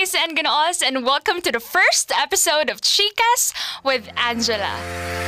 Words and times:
ladies 0.00 0.14
and 0.14 0.34
ganoos, 0.34 0.82
and 0.82 1.04
welcome 1.04 1.42
to 1.42 1.52
the 1.52 1.60
first 1.60 2.10
episode 2.10 2.70
of 2.70 2.80
Chicas 2.80 3.52
with 3.84 4.08
Angela. 4.16 5.19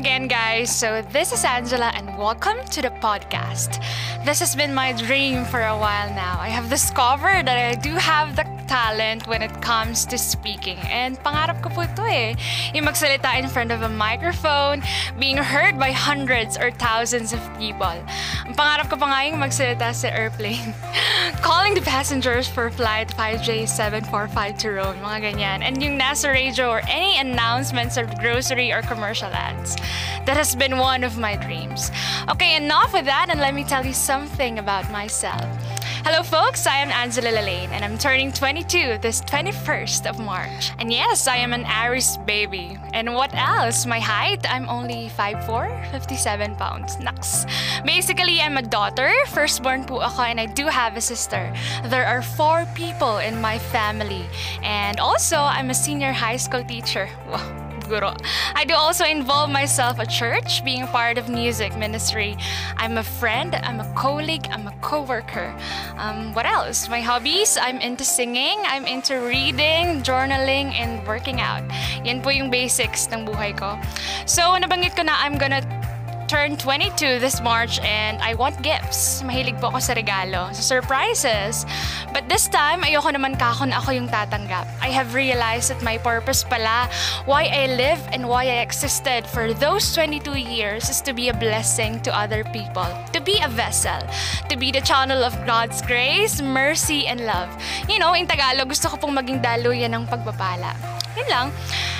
Again, 0.00 0.28
guys. 0.28 0.74
So, 0.74 1.04
this 1.12 1.30
is 1.30 1.44
Angela, 1.44 1.92
and 1.92 2.16
welcome 2.16 2.56
to 2.72 2.80
the 2.80 2.88
podcast. 3.04 3.84
This 4.24 4.40
has 4.40 4.56
been 4.56 4.72
my 4.72 4.96
dream 4.96 5.44
for 5.44 5.60
a 5.60 5.76
while 5.76 6.08
now. 6.16 6.40
I 6.40 6.48
have 6.48 6.70
discovered 6.70 7.44
that 7.44 7.60
I 7.60 7.76
do 7.76 7.92
have 8.00 8.34
the 8.34 8.48
talent 8.64 9.26
when 9.26 9.42
it 9.42 9.52
comes 9.60 10.06
to 10.06 10.16
speaking. 10.16 10.78
And 10.88 11.20
pangarap 11.20 11.60
ko 11.60 11.68
po 11.68 11.84
ito 11.84 12.06
eh. 12.08 12.32
Yung 12.72 12.88
magsalita 12.88 13.28
in 13.36 13.50
front 13.50 13.74
of 13.74 13.82
a 13.82 13.92
microphone, 13.92 14.80
being 15.20 15.36
heard 15.36 15.76
by 15.76 15.92
hundreds 15.92 16.56
or 16.56 16.70
thousands 16.70 17.36
of 17.36 17.42
people. 17.60 17.92
Ang 18.48 18.56
pangarap 18.56 18.88
ko 18.88 18.96
pa 18.96 19.04
nga 19.04 19.20
yung 19.28 19.36
magsalita 19.36 19.92
sa 19.92 20.08
airplane. 20.08 20.72
Calling 21.44 21.69
passengers 22.00 22.48
for 22.48 22.70
flight 22.70 23.08
5J745 23.08 24.56
to 24.56 24.70
Rome, 24.70 24.96
mga 25.04 25.20
ganyan. 25.20 25.60
And 25.60 25.82
yung 25.84 26.00
nasa 26.00 26.32
radio 26.32 26.72
or 26.72 26.80
any 26.88 27.20
announcements 27.20 27.98
of 27.98 28.08
grocery 28.16 28.72
or 28.72 28.80
commercial 28.80 29.28
ads. 29.28 29.76
That 30.24 30.32
has 30.32 30.56
been 30.56 30.78
one 30.78 31.04
of 31.04 31.18
my 31.18 31.36
dreams. 31.36 31.92
Okay, 32.32 32.56
enough 32.56 32.96
with 32.96 33.04
that 33.04 33.28
and 33.28 33.38
let 33.38 33.52
me 33.52 33.64
tell 33.64 33.84
you 33.84 33.92
something 33.92 34.58
about 34.58 34.88
myself. 34.88 35.44
Hello, 36.02 36.22
folks. 36.22 36.66
I 36.66 36.76
am 36.76 36.88
Angela 36.88 37.28
Lalaine, 37.28 37.68
and 37.72 37.84
I'm 37.84 37.98
turning 37.98 38.32
22 38.32 38.96
this 39.02 39.20
21st 39.20 40.08
of 40.08 40.18
March. 40.18 40.72
And 40.78 40.90
yes, 40.90 41.28
I 41.28 41.36
am 41.36 41.52
an 41.52 41.66
Aries 41.66 42.16
baby. 42.24 42.78
And 42.94 43.12
what 43.12 43.34
else? 43.34 43.84
My 43.84 44.00
height? 44.00 44.40
I'm 44.48 44.66
only 44.70 45.10
5'4", 45.10 45.90
57 45.92 46.56
pounds. 46.56 46.96
Naks. 46.96 47.44
Basically, 47.84 48.40
I'm 48.40 48.56
a 48.56 48.62
daughter. 48.62 49.12
Firstborn 49.28 49.84
po 49.84 50.00
ako, 50.00 50.22
and 50.22 50.40
I 50.40 50.46
do 50.46 50.68
have 50.68 50.96
a 50.96 51.04
sister. 51.04 51.52
There 51.92 52.06
are 52.06 52.22
four 52.22 52.64
people 52.74 53.18
in 53.18 53.38
my 53.38 53.58
family. 53.58 54.24
And 54.64 54.98
also, 55.00 55.36
I'm 55.36 55.68
a 55.68 55.76
senior 55.76 56.12
high 56.12 56.40
school 56.40 56.64
teacher. 56.64 57.12
Guro. 57.90 58.14
I 58.54 58.62
do 58.64 58.74
also 58.78 59.02
involve 59.04 59.50
myself 59.50 59.98
at 59.98 60.06
church, 60.06 60.62
being 60.64 60.86
part 60.94 61.18
of 61.18 61.28
music 61.28 61.74
ministry. 61.74 62.38
I'm 62.78 62.98
a 62.98 63.02
friend, 63.02 63.58
I'm 63.66 63.82
a 63.82 63.88
colleague, 63.98 64.46
I'm 64.54 64.70
a 64.70 64.74
co-worker. 64.80 65.50
Um, 65.98 66.32
what 66.32 66.46
else? 66.46 66.88
My 66.88 67.02
hobbies, 67.02 67.58
I'm 67.58 67.82
into 67.82 68.06
singing, 68.06 68.62
I'm 68.62 68.86
into 68.86 69.18
reading, 69.26 70.06
journaling, 70.06 70.70
and 70.78 71.02
working 71.06 71.42
out. 71.42 71.66
Yan 72.06 72.22
po 72.22 72.30
yung 72.30 72.48
basics 72.48 73.10
ng 73.10 73.26
buhay 73.26 73.58
ko. 73.58 73.74
So, 74.30 74.54
nabanggit 74.54 74.94
ko 74.94 75.02
na 75.02 75.18
I'm 75.18 75.34
gonna 75.34 75.66
turn 76.30 76.54
22 76.54 77.18
this 77.18 77.42
March 77.42 77.82
and 77.82 78.22
I 78.22 78.38
want 78.38 78.62
gifts. 78.62 79.18
Mahilig 79.26 79.58
po 79.58 79.74
ako 79.74 79.82
sa 79.82 79.98
regalo, 79.98 80.46
sa 80.54 80.62
surprises. 80.62 81.66
But 82.14 82.30
this 82.30 82.46
time, 82.46 82.86
ayoko 82.86 83.10
naman 83.10 83.34
kako 83.34 83.66
na 83.66 83.82
ako 83.82 83.98
yung 83.98 84.06
tatanggap. 84.06 84.70
I 84.78 84.94
have 84.94 85.10
realized 85.10 85.74
that 85.74 85.82
my 85.82 85.98
purpose 85.98 86.46
pala, 86.46 86.86
why 87.26 87.50
I 87.50 87.74
live 87.74 87.98
and 88.14 88.30
why 88.30 88.46
I 88.46 88.62
existed 88.62 89.26
for 89.26 89.50
those 89.58 89.90
22 89.90 90.38
years 90.38 90.86
is 90.86 91.02
to 91.02 91.10
be 91.10 91.34
a 91.34 91.34
blessing 91.34 91.98
to 92.06 92.14
other 92.14 92.46
people, 92.54 92.86
to 93.10 93.18
be 93.18 93.42
a 93.42 93.50
vessel, 93.50 93.98
to 94.46 94.54
be 94.54 94.70
the 94.70 94.86
channel 94.86 95.26
of 95.26 95.34
God's 95.50 95.82
grace, 95.82 96.38
mercy, 96.38 97.10
and 97.10 97.26
love. 97.26 97.50
You 97.90 97.98
know, 97.98 98.14
in 98.14 98.30
Tagalog, 98.30 98.70
gusto 98.70 98.86
ko 98.86 99.02
pong 99.02 99.18
maging 99.18 99.42
daluyan 99.42 99.98
ng 99.98 100.06
pagpapala. 100.06 100.99
Yun 101.16 101.26
lang. 101.26 101.48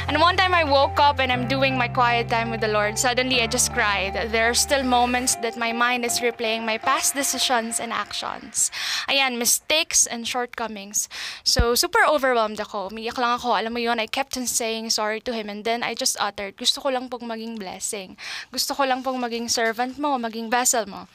And 0.06 0.18
one 0.18 0.36
time 0.36 0.54
I 0.54 0.62
woke 0.62 0.98
up 0.98 1.18
and 1.18 1.30
I'm 1.30 1.46
doing 1.46 1.78
my 1.78 1.86
quiet 1.86 2.30
time 2.30 2.50
with 2.50 2.60
the 2.60 2.70
Lord. 2.70 2.98
Suddenly, 2.98 3.42
I 3.42 3.46
just 3.46 3.72
cried. 3.72 4.14
There 4.30 4.50
are 4.50 4.54
still 4.54 4.82
moments 4.82 5.34
that 5.42 5.56
my 5.56 5.72
mind 5.72 6.04
is 6.04 6.18
replaying 6.18 6.66
my 6.66 6.78
past 6.78 7.14
decisions 7.14 7.78
and 7.78 7.92
actions. 7.92 8.70
Ayan, 9.08 9.38
mistakes 9.38 10.06
and 10.06 10.26
shortcomings. 10.26 11.08
So, 11.42 11.74
super 11.74 12.02
overwhelmed 12.06 12.58
ako. 12.58 12.90
Umiyak 12.90 13.18
lang 13.18 13.38
ako. 13.38 13.54
Alam 13.54 13.74
mo 13.74 13.80
yon 13.82 13.98
I 13.98 14.06
kept 14.06 14.38
on 14.38 14.46
saying 14.46 14.90
sorry 14.90 15.20
to 15.26 15.34
Him 15.34 15.50
and 15.50 15.62
then 15.62 15.82
I 15.82 15.94
just 15.94 16.18
uttered, 16.18 16.58
gusto 16.58 16.80
ko 16.80 16.90
lang 16.90 17.10
pong 17.10 17.26
maging 17.26 17.58
blessing. 17.58 18.16
Gusto 18.50 18.74
ko 18.74 18.86
lang 18.86 19.02
pong 19.02 19.22
maging 19.22 19.50
servant 19.50 19.98
mo, 19.98 20.18
maging 20.18 20.50
vessel 20.50 20.86
mo. 20.86 21.06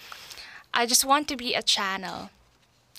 I 0.75 0.86
just 0.86 1.03
want 1.03 1.28
to 1.31 1.36
be 1.36 1.56
a 1.56 1.64
channel 1.64 2.31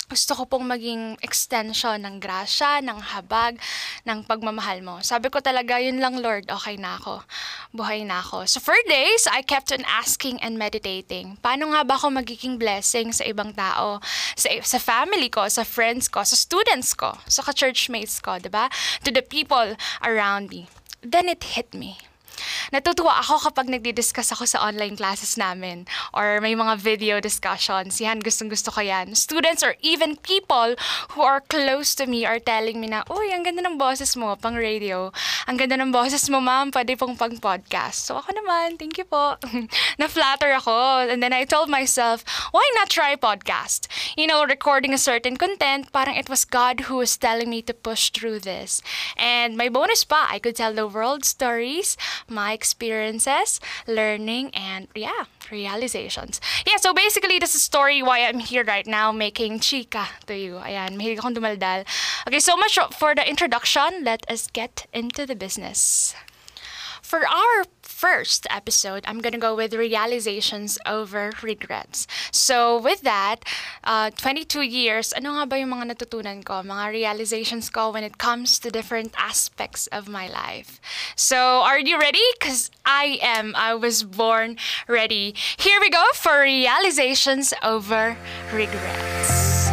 gusto 0.07 0.39
ko 0.39 0.43
pong 0.47 0.67
maging 0.71 1.19
extension 1.19 1.99
ng 1.99 2.23
grasya, 2.23 2.79
ng 2.79 2.99
habag, 3.15 3.59
ng 4.07 4.23
pagmamahal 4.23 4.79
mo. 4.81 5.03
Sabi 5.03 5.27
ko 5.29 5.43
talaga, 5.43 5.83
yun 5.83 5.99
lang 5.99 6.23
Lord, 6.23 6.47
okay 6.47 6.79
na 6.79 6.95
ako. 6.95 7.27
Buhay 7.75 8.07
na 8.07 8.23
ako. 8.23 8.47
So 8.47 8.63
for 8.63 8.79
days, 8.87 9.27
I 9.27 9.43
kept 9.43 9.75
on 9.75 9.83
asking 9.83 10.39
and 10.39 10.55
meditating. 10.55 11.43
Paano 11.43 11.75
nga 11.75 11.83
ba 11.83 11.99
ako 11.99 12.15
magiging 12.15 12.55
blessing 12.55 13.11
sa 13.11 13.27
ibang 13.27 13.51
tao? 13.53 13.99
Sa, 14.39 14.49
sa 14.63 14.79
family 14.79 15.27
ko, 15.27 15.51
sa 15.51 15.67
friends 15.67 16.07
ko, 16.07 16.23
sa 16.23 16.39
students 16.39 16.95
ko, 16.95 17.19
sa 17.27 17.43
ka-churchmates 17.43 18.23
ko, 18.23 18.39
ba? 18.47 18.71
To 19.03 19.11
the 19.11 19.27
people 19.27 19.75
around 20.07 20.55
me. 20.55 20.71
Then 21.03 21.27
it 21.27 21.59
hit 21.59 21.75
me 21.75 21.99
Natutuwa 22.75 23.21
ako 23.23 23.51
kapag 23.51 23.71
nagdi-discuss 23.71 24.35
ako 24.35 24.45
sa 24.45 24.63
online 24.65 24.99
classes 24.99 25.39
namin 25.39 25.87
or 26.13 26.41
may 26.43 26.57
mga 26.59 26.77
video 26.81 27.17
discussions. 27.21 28.01
Yan, 28.03 28.21
gustong 28.21 28.51
gusto 28.51 28.75
ko 28.75 28.83
yan. 28.83 29.15
Students 29.15 29.63
or 29.63 29.79
even 29.81 30.19
people 30.19 30.75
who 31.15 31.23
are 31.23 31.41
close 31.41 31.95
to 31.95 32.05
me 32.07 32.27
are 32.27 32.43
telling 32.43 32.81
me 32.83 32.91
na, 32.91 33.07
Uy, 33.07 33.31
ang 33.31 33.47
ganda 33.47 33.63
ng 33.63 33.79
boses 33.79 34.17
mo, 34.19 34.35
pang 34.37 34.59
radio. 34.59 35.15
Ang 35.47 35.57
ganda 35.57 35.79
ng 35.79 35.95
boses 35.95 36.27
mo, 36.27 36.43
ma'am, 36.43 36.75
pwede 36.75 36.99
pong 36.99 37.15
pang 37.15 37.37
podcast. 37.39 38.11
So 38.11 38.19
ako 38.19 38.35
naman, 38.35 38.77
thank 38.77 38.99
you 38.99 39.07
po. 39.07 39.39
Na-flatter 40.01 40.53
ako. 40.59 41.07
And 41.07 41.23
then 41.23 41.33
I 41.33 41.47
told 41.47 41.71
myself, 41.71 42.27
why 42.51 42.67
not 42.75 42.91
try 42.91 43.15
podcast? 43.15 43.87
You 44.19 44.27
know, 44.27 44.45
recording 44.45 44.93
a 44.93 44.99
certain 44.99 45.37
content, 45.37 45.93
parang 45.93 46.17
it 46.17 46.29
was 46.29 46.45
God 46.45 46.91
who 46.91 46.99
was 46.99 47.17
telling 47.17 47.51
me 47.51 47.63
to 47.63 47.75
push 47.75 48.11
through 48.11 48.41
this. 48.41 48.83
And 49.17 49.57
my 49.57 49.69
bonus 49.69 50.05
pa, 50.05 50.29
I 50.31 50.39
could 50.39 50.57
tell 50.57 50.75
the 50.75 50.87
world 50.87 51.25
stories, 51.25 51.97
my 52.29 52.53
experiences, 52.53 53.61
learning, 53.87 54.51
and 54.55 54.89
yeah, 54.95 55.25
realizations. 55.51 56.41
Yeah, 56.67 56.77
so 56.77 56.93
basically, 56.93 57.39
this 57.39 57.55
is 57.55 57.63
story 57.63 58.03
why 58.03 58.21
I'm 58.25 58.39
here 58.39 58.65
right 58.65 58.87
now 58.87 59.13
making 59.13 59.61
chika 59.61 60.07
to 60.27 60.37
you. 60.37 60.55
Ayan, 60.63 60.97
mahilig 60.97 61.19
akong 61.19 61.35
dumaldal. 61.35 61.87
Okay, 62.27 62.41
so 62.41 62.57
much 62.57 62.79
for 62.99 63.15
the 63.15 63.29
introduction. 63.29 64.05
Let 64.05 64.29
us 64.31 64.49
get 64.49 64.87
into 64.93 65.27
the 65.27 65.37
business. 65.37 66.15
For 67.03 67.27
our 67.27 67.65
first 67.97 68.47
episode, 68.51 69.03
I'm 69.09 69.25
gonna 69.25 69.41
go 69.41 69.57
with 69.57 69.73
realizations 69.73 70.77
over 70.85 71.33
regrets. 71.43 72.07
So 72.31 72.77
with 72.77 73.01
that, 73.09 73.37
uh, 73.85 74.11
22 74.11 74.61
years, 74.61 75.17
ano 75.17 75.41
nga 75.41 75.49
ba 75.49 75.57
yung 75.57 75.73
mga 75.73 75.97
natutunan 75.97 76.45
ko, 76.45 76.61
mga 76.61 76.93
realizations 76.93 77.73
ko 77.73 77.89
when 77.89 78.05
it 78.05 78.21
comes 78.21 78.61
to 78.61 78.69
different 78.69 79.17
aspects 79.17 79.89
of 79.89 80.13
my 80.13 80.29
life. 80.29 80.77
So 81.17 81.65
are 81.65 81.81
you 81.81 81.97
ready? 81.97 82.21
Because 82.37 82.71
I 82.85 83.17
am. 83.25 83.57
I 83.57 83.73
was 83.73 84.05
born 84.05 84.61
ready. 84.85 85.33
Here 85.57 85.81
we 85.81 85.89
go 85.89 86.05
for 86.13 86.45
realizations 86.45 87.57
over 87.65 88.21
regrets. 88.53 89.73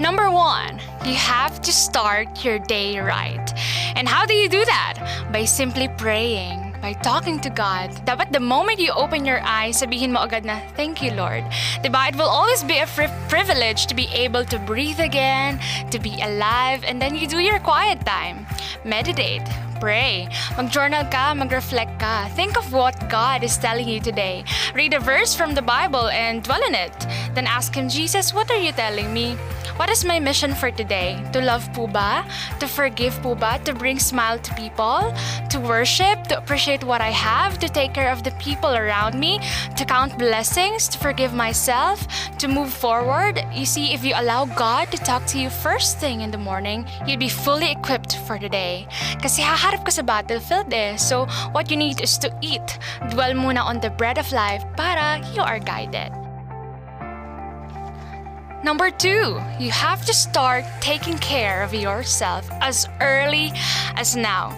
Number 0.00 0.30
one, 0.30 0.80
you 1.04 1.14
have 1.14 1.60
to 1.60 1.72
start 1.72 2.44
your 2.44 2.58
day 2.58 3.00
right. 3.00 3.52
And 3.96 4.08
how 4.08 4.24
do 4.24 4.32
you 4.32 4.48
do 4.48 4.64
that? 4.64 4.97
By 5.38 5.44
simply 5.44 5.86
praying 5.86 6.74
by 6.82 6.98
talking 6.98 7.38
to 7.46 7.50
God. 7.50 7.94
Dapat 8.02 8.34
the 8.34 8.42
moment 8.42 8.82
you 8.82 8.90
open 8.90 9.22
your 9.22 9.38
eyes, 9.46 9.78
sabihin 9.78 10.10
mo 10.10 10.26
agad 10.26 10.42
na, 10.42 10.58
Thank 10.74 10.98
you, 10.98 11.14
Lord. 11.14 11.46
Diba? 11.78 12.10
It 12.10 12.18
will 12.18 12.26
always 12.26 12.66
be 12.66 12.82
a 12.82 12.90
fri- 12.90 13.06
privilege 13.30 13.86
to 13.86 13.94
be 13.94 14.10
able 14.10 14.42
to 14.50 14.58
breathe 14.58 14.98
again, 14.98 15.62
to 15.94 16.02
be 16.02 16.18
alive, 16.26 16.82
and 16.82 16.98
then 16.98 17.14
you 17.14 17.30
do 17.30 17.38
your 17.38 17.62
quiet 17.62 18.02
time. 18.02 18.50
Meditate, 18.82 19.46
pray. 19.80 20.28
Mag-journal 20.56 21.06
ka, 21.10 21.34
mag-reflect 21.34 21.98
ka. 21.98 22.28
Think 22.34 22.58
of 22.58 22.72
what 22.72 22.94
God 23.08 23.42
is 23.42 23.56
telling 23.56 23.88
you 23.88 24.00
today. 24.00 24.44
Read 24.74 24.94
a 24.94 25.00
verse 25.00 25.34
from 25.34 25.54
the 25.54 25.62
Bible 25.62 26.08
and 26.10 26.42
dwell 26.42 26.62
in 26.66 26.74
it. 26.74 26.94
Then 27.34 27.46
ask 27.46 27.74
Him, 27.74 27.88
Jesus, 27.88 28.34
what 28.34 28.50
are 28.50 28.60
you 28.60 28.72
telling 28.72 29.12
me? 29.12 29.38
What 29.78 29.90
is 29.90 30.04
my 30.04 30.18
mission 30.18 30.54
for 30.54 30.72
today? 30.72 31.22
To 31.32 31.40
love 31.40 31.70
po? 31.72 31.86
To 31.86 32.66
forgive 32.66 33.14
po? 33.22 33.38
To 33.38 33.72
bring 33.74 33.98
smile 33.98 34.38
to 34.42 34.50
people? 34.54 35.14
To 35.50 35.60
worship? 35.60 36.26
To 36.28 36.36
appreciate 36.36 36.82
what 36.82 37.00
I 37.00 37.14
have? 37.14 37.58
To 37.62 37.68
take 37.68 37.94
care 37.94 38.10
of 38.10 38.24
the 38.24 38.34
people 38.42 38.74
around 38.74 39.14
me? 39.14 39.38
To 39.76 39.84
count 39.84 40.18
blessings? 40.18 40.88
To 40.88 40.98
forgive 40.98 41.32
myself? 41.32 42.02
To 42.42 42.48
move 42.48 42.74
forward? 42.74 43.38
You 43.54 43.66
see, 43.66 43.94
if 43.94 44.02
you 44.04 44.14
allow 44.18 44.46
God 44.46 44.90
to 44.90 44.98
talk 44.98 45.26
to 45.30 45.38
you 45.38 45.48
first 45.48 45.98
thing 45.98 46.22
in 46.22 46.32
the 46.32 46.42
morning, 46.42 46.84
you'd 47.06 47.22
be 47.22 47.30
fully 47.30 47.70
equipped 47.70 48.18
for 48.26 48.38
the 48.38 48.48
day. 48.48 48.88
Kasi 49.22 49.42
haharap 49.68 49.84
ka 49.84 49.92
sa 49.92 50.00
battlefield 50.00 50.72
eh. 50.72 50.96
So, 50.96 51.28
what 51.52 51.68
you 51.68 51.76
need 51.76 52.00
is 52.00 52.16
to 52.24 52.32
eat. 52.40 52.80
Dwell 53.12 53.36
muna 53.36 53.60
on 53.60 53.84
the 53.84 53.92
bread 53.92 54.16
of 54.16 54.32
life 54.32 54.64
para 54.80 55.20
you 55.36 55.44
are 55.44 55.60
guided. 55.60 56.17
Number 58.64 58.90
two, 58.90 59.38
you 59.62 59.70
have 59.70 60.04
to 60.06 60.12
start 60.12 60.66
taking 60.80 61.14
care 61.18 61.62
of 61.62 61.70
yourself 61.70 62.50
as 62.58 62.88
early 63.00 63.54
as 63.94 64.16
now. 64.18 64.50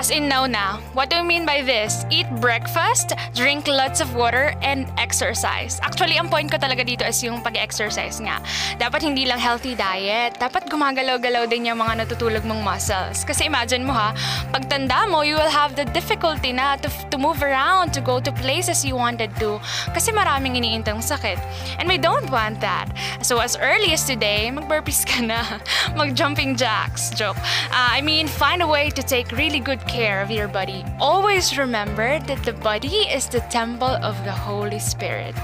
As 0.00 0.08
in 0.08 0.32
now 0.32 0.48
na. 0.48 0.80
What 0.96 1.12
do 1.12 1.20
I 1.20 1.22
mean 1.22 1.44
by 1.44 1.60
this? 1.60 2.08
Eat 2.08 2.24
breakfast, 2.40 3.12
drink 3.36 3.68
lots 3.68 4.00
of 4.00 4.16
water, 4.16 4.56
and 4.64 4.88
exercise. 4.96 5.76
Actually, 5.84 6.16
ang 6.16 6.32
point 6.32 6.48
ko 6.48 6.56
talaga 6.56 6.88
dito 6.88 7.04
is 7.04 7.20
yung 7.20 7.44
pag-exercise 7.44 8.16
nga. 8.16 8.40
Dapat 8.80 9.04
hindi 9.04 9.28
lang 9.28 9.36
healthy 9.36 9.76
diet. 9.76 10.40
Dapat 10.40 10.72
gumagalaw-galaw 10.72 11.44
din 11.44 11.68
yung 11.68 11.84
mga 11.84 12.00
natutulog 12.00 12.48
mong 12.48 12.64
muscles. 12.64 13.28
Kasi 13.28 13.44
imagine 13.44 13.84
mo 13.84 13.92
ha, 13.92 14.16
pagtanda 14.56 15.04
mo, 15.04 15.20
you 15.20 15.36
will 15.36 15.52
have 15.52 15.76
the 15.76 15.84
difficulty 15.92 16.48
na 16.48 16.80
to, 16.80 16.88
to 17.12 17.20
move 17.20 17.44
around, 17.44 17.92
to 17.92 18.00
go 18.00 18.16
to 18.24 18.32
places 18.40 18.88
you 18.88 18.96
wanted 18.96 19.36
to. 19.36 19.60
Kasi 19.92 20.16
maraming 20.16 20.56
iniintang 20.56 21.04
sakit. 21.04 21.36
And 21.76 21.84
we 21.92 22.00
don't 22.00 22.32
want 22.32 22.56
that. 22.64 22.88
So 23.20 23.33
as 23.40 23.56
early 23.56 23.92
as 23.92 24.04
today, 24.04 24.50
mag-burpees 24.50 25.06
ka 25.06 25.22
na. 25.22 25.58
Mag-jumping 25.96 26.56
jacks. 26.56 27.10
Joke. 27.10 27.38
Uh, 27.70 27.96
I 27.96 28.00
mean, 28.00 28.28
find 28.28 28.62
a 28.62 28.66
way 28.66 28.90
to 28.90 29.02
take 29.02 29.32
really 29.32 29.60
good 29.60 29.80
care 29.86 30.20
of 30.20 30.30
your 30.30 30.48
body. 30.48 30.84
Always 31.00 31.56
remember 31.56 32.18
that 32.20 32.42
the 32.44 32.52
body 32.52 33.08
is 33.08 33.28
the 33.28 33.40
temple 33.48 33.96
of 34.02 34.16
the 34.24 34.32
Holy 34.32 34.78
Spirit. 34.78 35.34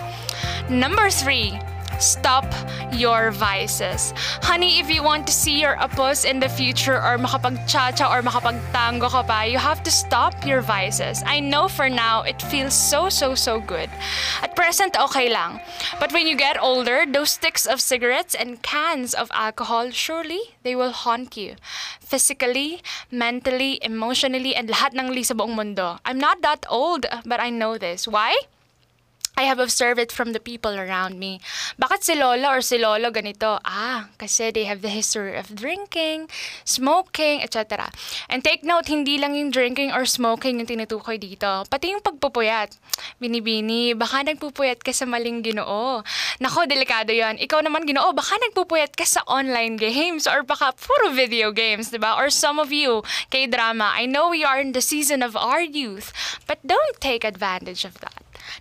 Number 0.68 1.10
three, 1.10 1.58
stop 2.02 2.44
your 2.92 3.30
vices. 3.30 4.12
Honey, 4.42 4.80
if 4.80 4.90
you 4.90 5.02
want 5.02 5.26
to 5.26 5.32
see 5.32 5.60
your 5.60 5.76
apos 5.76 6.24
in 6.24 6.40
the 6.40 6.48
future 6.48 6.96
or 6.96 7.18
makapag-cha-cha 7.18 8.08
or 8.10 8.22
makapagtango 8.22 9.08
ka 9.10 9.22
pa, 9.22 9.42
you 9.42 9.58
have 9.58 9.82
to 9.84 9.90
stop 9.90 10.34
your 10.44 10.60
vices. 10.60 11.22
I 11.26 11.40
know 11.40 11.68
for 11.68 11.88
now, 11.88 12.22
it 12.22 12.40
feels 12.42 12.74
so, 12.74 13.08
so, 13.08 13.34
so 13.34 13.60
good. 13.60 13.90
At 14.42 14.56
present, 14.56 14.96
okay 14.98 15.32
lang. 15.32 15.60
But 15.98 16.12
when 16.12 16.26
you 16.26 16.36
get 16.36 16.60
older, 16.60 17.04
those 17.06 17.30
sticks 17.30 17.66
of 17.66 17.80
cigarettes 17.80 18.34
and 18.34 18.62
cans 18.62 19.14
of 19.14 19.30
alcohol, 19.32 19.90
surely 19.90 20.56
they 20.62 20.74
will 20.74 20.92
haunt 20.92 21.36
you. 21.36 21.56
Physically, 22.00 22.82
mentally, 23.10 23.78
emotionally, 23.82 24.54
and 24.54 24.68
lahat 24.68 24.98
ng 24.98 25.12
li 25.14 25.22
buong 25.22 25.54
mundo. 25.54 25.98
I'm 26.04 26.18
not 26.18 26.42
that 26.42 26.66
old, 26.68 27.06
but 27.24 27.40
I 27.40 27.50
know 27.50 27.78
this. 27.78 28.08
Why? 28.08 28.34
I 29.36 29.48
have 29.48 29.58
observed 29.58 29.98
it 29.98 30.12
from 30.12 30.32
the 30.32 30.40
people 30.42 30.76
around 30.76 31.18
me. 31.18 31.40
Bakit 31.80 32.04
si 32.04 32.14
Lola 32.14 32.52
or 32.52 32.60
si 32.60 32.76
Lolo 32.76 33.08
ganito? 33.08 33.56
Ah, 33.64 34.12
kasi 34.20 34.52
they 34.52 34.68
have 34.68 34.84
the 34.84 34.92
history 34.92 35.32
of 35.38 35.54
drinking, 35.56 36.28
smoking, 36.64 37.40
etc. 37.40 37.88
And 38.28 38.44
take 38.44 38.60
note, 38.62 38.92
hindi 38.92 39.16
lang 39.16 39.32
yung 39.32 39.48
drinking 39.48 39.96
or 39.96 40.04
smoking 40.04 40.60
yung 40.60 40.68
tinutukoy 40.68 41.16
dito. 41.16 41.64
Pati 41.72 41.96
yung 41.96 42.04
pagpupuyat. 42.04 42.76
Binibini, 43.16 43.96
baka 43.96 44.28
nagpupuyat 44.28 44.84
ka 44.84 44.92
sa 44.92 45.08
maling 45.08 45.40
ginoo. 45.40 46.04
Nako, 46.36 46.68
delikado 46.68 47.16
yan. 47.16 47.40
Ikaw 47.40 47.64
naman 47.64 47.88
ginoo, 47.88 48.12
baka 48.12 48.36
nagpupuyat 48.44 48.92
ka 48.92 49.08
sa 49.08 49.24
online 49.24 49.80
games 49.80 50.28
or 50.28 50.44
baka 50.44 50.76
puro 50.76 51.16
video 51.16 51.48
games, 51.48 51.88
di 51.88 51.96
ba? 51.96 52.12
Or 52.20 52.28
some 52.28 52.60
of 52.60 52.68
you, 52.76 53.00
kay 53.32 53.48
drama. 53.48 53.88
I 53.96 54.04
know 54.04 54.28
we 54.28 54.44
are 54.44 54.60
in 54.60 54.76
the 54.76 54.84
season 54.84 55.24
of 55.24 55.32
our 55.32 55.64
youth, 55.64 56.12
but 56.44 56.60
don't 56.60 57.00
take 57.00 57.24
advantage 57.24 57.88
of 57.88 57.96
that. 58.04 58.19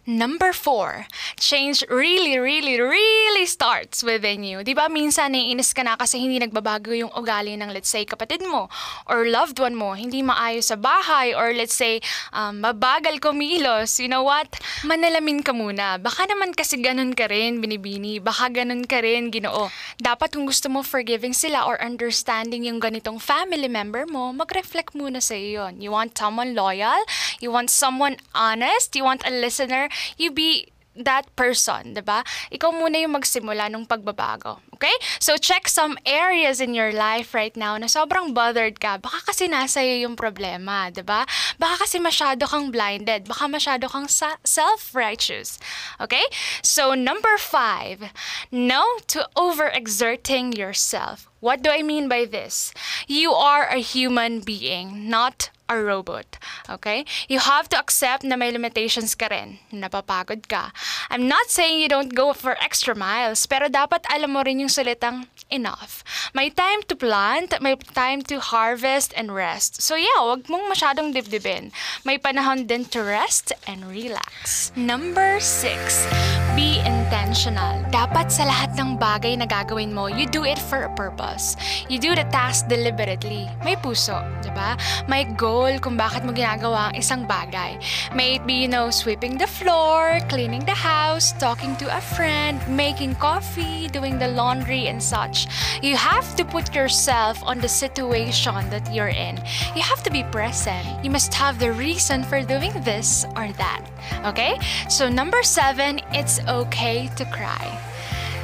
Number 0.10 0.58
four, 0.58 1.06
change 1.38 1.86
really, 1.86 2.42
really, 2.42 2.82
really 2.82 3.46
starts 3.46 4.02
within 4.02 4.42
you. 4.42 4.66
Di 4.66 4.74
ba 4.74 4.90
minsan 4.90 5.38
naiinis 5.38 5.70
ka 5.70 5.86
na 5.86 5.94
kasi 6.02 6.18
hindi 6.18 6.42
nagbabago 6.42 6.90
yung 6.98 7.14
ugali 7.14 7.54
ng 7.54 7.70
let's 7.70 7.94
say 7.94 8.10
kapatid 8.10 8.42
mo 8.42 8.74
or 9.06 9.30
loved 9.30 9.62
one 9.62 9.78
mo, 9.78 9.94
hindi 9.94 10.26
maayos 10.26 10.74
sa 10.74 10.82
bahay 10.82 11.38
or 11.38 11.54
let's 11.54 11.78
say 11.78 12.02
um, 12.34 12.66
mabagal 12.66 13.22
kumilos. 13.22 14.02
You 14.02 14.10
know 14.10 14.26
what? 14.26 14.50
Manalamin 14.82 15.46
ka 15.46 15.54
muna. 15.54 16.02
Baka 16.02 16.26
naman 16.26 16.58
kasi 16.58 16.82
ganun 16.82 17.14
ka 17.14 17.30
rin, 17.30 17.62
binibini. 17.62 18.18
Baka 18.18 18.50
ganun 18.50 18.90
ka 18.90 19.06
rin, 19.06 19.30
ginoo. 19.30 19.70
Dapat 20.02 20.34
kung 20.34 20.50
gusto 20.50 20.74
mo 20.74 20.82
forgiving 20.82 21.38
sila 21.38 21.70
or 21.70 21.78
understanding 21.78 22.66
yung 22.66 22.82
ganitong 22.82 23.22
family 23.22 23.70
member 23.70 24.10
mo, 24.10 24.34
mag-reflect 24.34 24.98
muna 24.98 25.22
sa 25.22 25.38
iyo 25.38 25.60
yun. 25.60 25.84
You 25.84 25.92
want 25.92 26.16
someone 26.16 26.56
loyal? 26.56 26.98
You 27.44 27.52
want 27.52 27.70
someone 27.70 28.18
honest? 28.34 28.96
You 28.96 29.04
want 29.04 29.28
a 29.28 29.34
listener, 29.34 29.92
you 30.18 30.32
be 30.32 30.70
that 31.00 31.30
person, 31.36 31.96
'di 31.96 32.04
ba? 32.04 32.26
Ikaw 32.52 32.70
muna 32.76 33.00
yung 33.00 33.16
magsimula 33.16 33.72
ng 33.72 33.88
pagbabago. 33.88 34.60
Okay? 34.80 34.96
So 35.20 35.36
check 35.36 35.68
some 35.68 36.00
areas 36.08 36.64
in 36.64 36.72
your 36.72 36.96
life 36.96 37.36
right 37.36 37.52
now 37.52 37.76
na 37.76 37.92
sobrang 37.92 38.32
bothered 38.32 38.80
ka. 38.80 38.96
Baka 38.96 39.28
kasi 39.28 39.52
nasa 39.52 39.84
iyo 39.84 40.08
yung 40.08 40.16
problema, 40.16 40.88
'di 40.88 41.04
ba? 41.04 41.28
Baka 41.60 41.84
kasi 41.84 42.00
masyado 42.00 42.48
kang 42.48 42.72
blinded, 42.72 43.28
baka 43.28 43.52
masyado 43.52 43.92
kang 43.92 44.08
self-righteous. 44.08 45.60
Okay? 46.00 46.24
So 46.64 46.96
number 46.96 47.36
five, 47.36 48.16
no 48.56 48.88
to 49.12 49.28
overexerting 49.36 50.56
yourself. 50.56 51.28
What 51.44 51.60
do 51.60 51.72
I 51.72 51.84
mean 51.84 52.08
by 52.08 52.24
this? 52.24 52.72
You 53.08 53.36
are 53.36 53.68
a 53.68 53.84
human 53.84 54.40
being, 54.40 55.12
not 55.12 55.52
a 55.70 55.78
robot. 55.78 56.42
Okay? 56.68 57.06
You 57.30 57.40
have 57.40 57.70
to 57.70 57.78
accept 57.80 58.26
na 58.26 58.36
may 58.36 58.52
limitations 58.52 59.14
ka 59.14 59.30
rin. 59.30 59.62
Napapagod 59.72 60.50
ka. 60.50 60.74
I'm 61.14 61.30
not 61.30 61.54
saying 61.54 61.80
you 61.80 61.88
don't 61.88 62.18
go 62.18 62.34
for 62.34 62.58
extra 62.60 62.98
miles, 62.98 63.46
pero 63.46 63.70
dapat 63.70 64.04
alam 64.10 64.34
mo 64.34 64.42
rin 64.42 64.60
yung 64.60 64.69
salitang 64.70 65.28
enough. 65.50 66.06
May 66.34 66.54
time 66.54 66.86
to 66.88 66.96
plant, 66.96 67.58
may 67.60 67.76
time 67.76 68.22
to 68.30 68.40
harvest 68.40 69.12
and 69.18 69.34
rest. 69.34 69.82
So 69.82 69.98
yeah, 69.98 70.22
wag 70.22 70.46
mong 70.46 70.70
masyadong 70.70 71.12
dibdibin. 71.12 71.74
May 72.06 72.22
panahon 72.22 72.70
din 72.70 72.86
to 72.94 73.02
rest 73.02 73.52
and 73.66 73.84
relax. 73.90 74.70
Number 74.78 75.42
six, 75.42 76.06
be 76.54 76.80
intentional. 76.86 77.82
Dapat 77.90 78.30
sa 78.30 78.46
lahat 78.46 78.78
ng 78.78 79.02
bagay 79.02 79.42
na 79.42 79.50
gagawin 79.50 79.90
mo, 79.90 80.06
you 80.06 80.30
do 80.30 80.46
it 80.46 80.62
for 80.62 80.86
a 80.86 80.92
purpose. 80.94 81.58
You 81.90 81.98
do 81.98 82.14
the 82.14 82.30
task 82.30 82.70
deliberately. 82.70 83.50
May 83.66 83.74
puso, 83.74 84.22
di 84.46 84.54
ba? 84.54 84.78
May 85.10 85.26
goal 85.34 85.82
kung 85.82 85.98
bakit 85.98 86.22
mo 86.22 86.32
ginagawa 86.32 86.94
ang 86.94 86.96
isang 86.96 87.26
bagay. 87.26 87.82
May 88.14 88.38
it 88.38 88.44
be, 88.46 88.66
you 88.66 88.70
know, 88.70 88.94
sweeping 88.94 89.42
the 89.42 89.50
floor, 89.50 90.22
cleaning 90.30 90.62
the 90.70 90.78
house, 90.78 91.34
talking 91.42 91.74
to 91.82 91.90
a 91.90 92.02
friend, 92.14 92.62
making 92.70 93.18
coffee, 93.18 93.90
doing 93.90 94.22
the 94.22 94.30
laundry 94.30 94.59
and 94.68 95.02
such. 95.02 95.48
You 95.82 95.96
have 95.96 96.36
to 96.36 96.44
put 96.46 96.76
yourself 96.76 97.42
on 97.44 97.60
the 97.60 97.68
situation 97.68 98.70
that 98.70 98.94
you're 98.94 99.14
in. 99.14 99.38
You 99.76 99.82
have 99.82 100.04
to 100.04 100.12
be 100.12 100.24
present. 100.24 100.86
You 101.04 101.12
must 101.12 101.34
have 101.34 101.60
the 101.60 101.72
reason 101.72 102.24
for 102.24 102.42
doing 102.42 102.74
this 102.84 103.26
or 103.36 103.52
that. 103.58 103.86
Okay? 104.26 104.60
So 104.90 105.10
number 105.10 105.44
seven, 105.44 106.02
it's 106.12 106.40
okay 106.48 107.10
to 107.16 107.26
cry. 107.26 107.68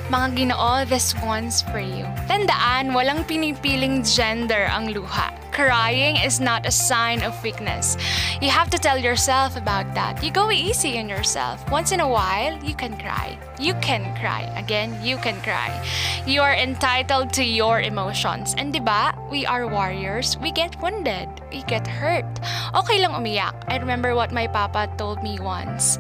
Mga 0.10 0.38
ginoo, 0.38 0.88
this 0.88 1.16
one's 1.26 1.62
for 1.62 1.80
you. 1.80 2.06
Tandaan, 2.30 2.94
walang 2.94 3.26
pinipiling 3.26 4.06
gender 4.06 4.70
ang 4.70 4.94
luha. 4.94 5.45
Crying 5.56 6.18
is 6.20 6.42
not 6.42 6.68
a 6.68 6.72
sign 6.72 7.24
of 7.24 7.32
weakness. 7.40 7.96
You 8.42 8.50
have 8.50 8.70
to 8.72 8.78
tell 8.78 8.98
yourself 9.00 9.56
about 9.56 9.88
that. 9.96 10.22
You 10.22 10.30
go 10.30 10.52
easy 10.52 11.00
on 11.00 11.08
yourself. 11.08 11.64
Once 11.72 11.94
in 11.94 12.02
a 12.02 12.10
while, 12.10 12.60
you 12.60 12.76
can 12.76 13.00
cry. 13.00 13.40
You 13.58 13.74
can 13.80 14.04
cry. 14.20 14.52
Again, 14.60 15.00
you 15.00 15.16
can 15.16 15.40
cry. 15.48 15.72
You 16.28 16.42
are 16.42 16.52
entitled 16.52 17.32
to 17.40 17.44
your 17.48 17.80
emotions. 17.80 18.54
And 18.58 18.76
di 18.76 18.84
ba, 18.84 19.16
we 19.32 19.46
are 19.48 19.64
warriors. 19.64 20.36
We 20.44 20.52
get 20.52 20.76
wounded. 20.84 21.32
We 21.56 21.64
get 21.72 21.88
hurt. 21.88 22.28
Okay 22.76 23.00
lang 23.00 23.16
umiyak. 23.16 23.56
I 23.72 23.80
remember 23.80 24.12
what 24.12 24.36
my 24.36 24.52
papa 24.52 24.92
told 25.00 25.24
me 25.24 25.40
once. 25.40 25.96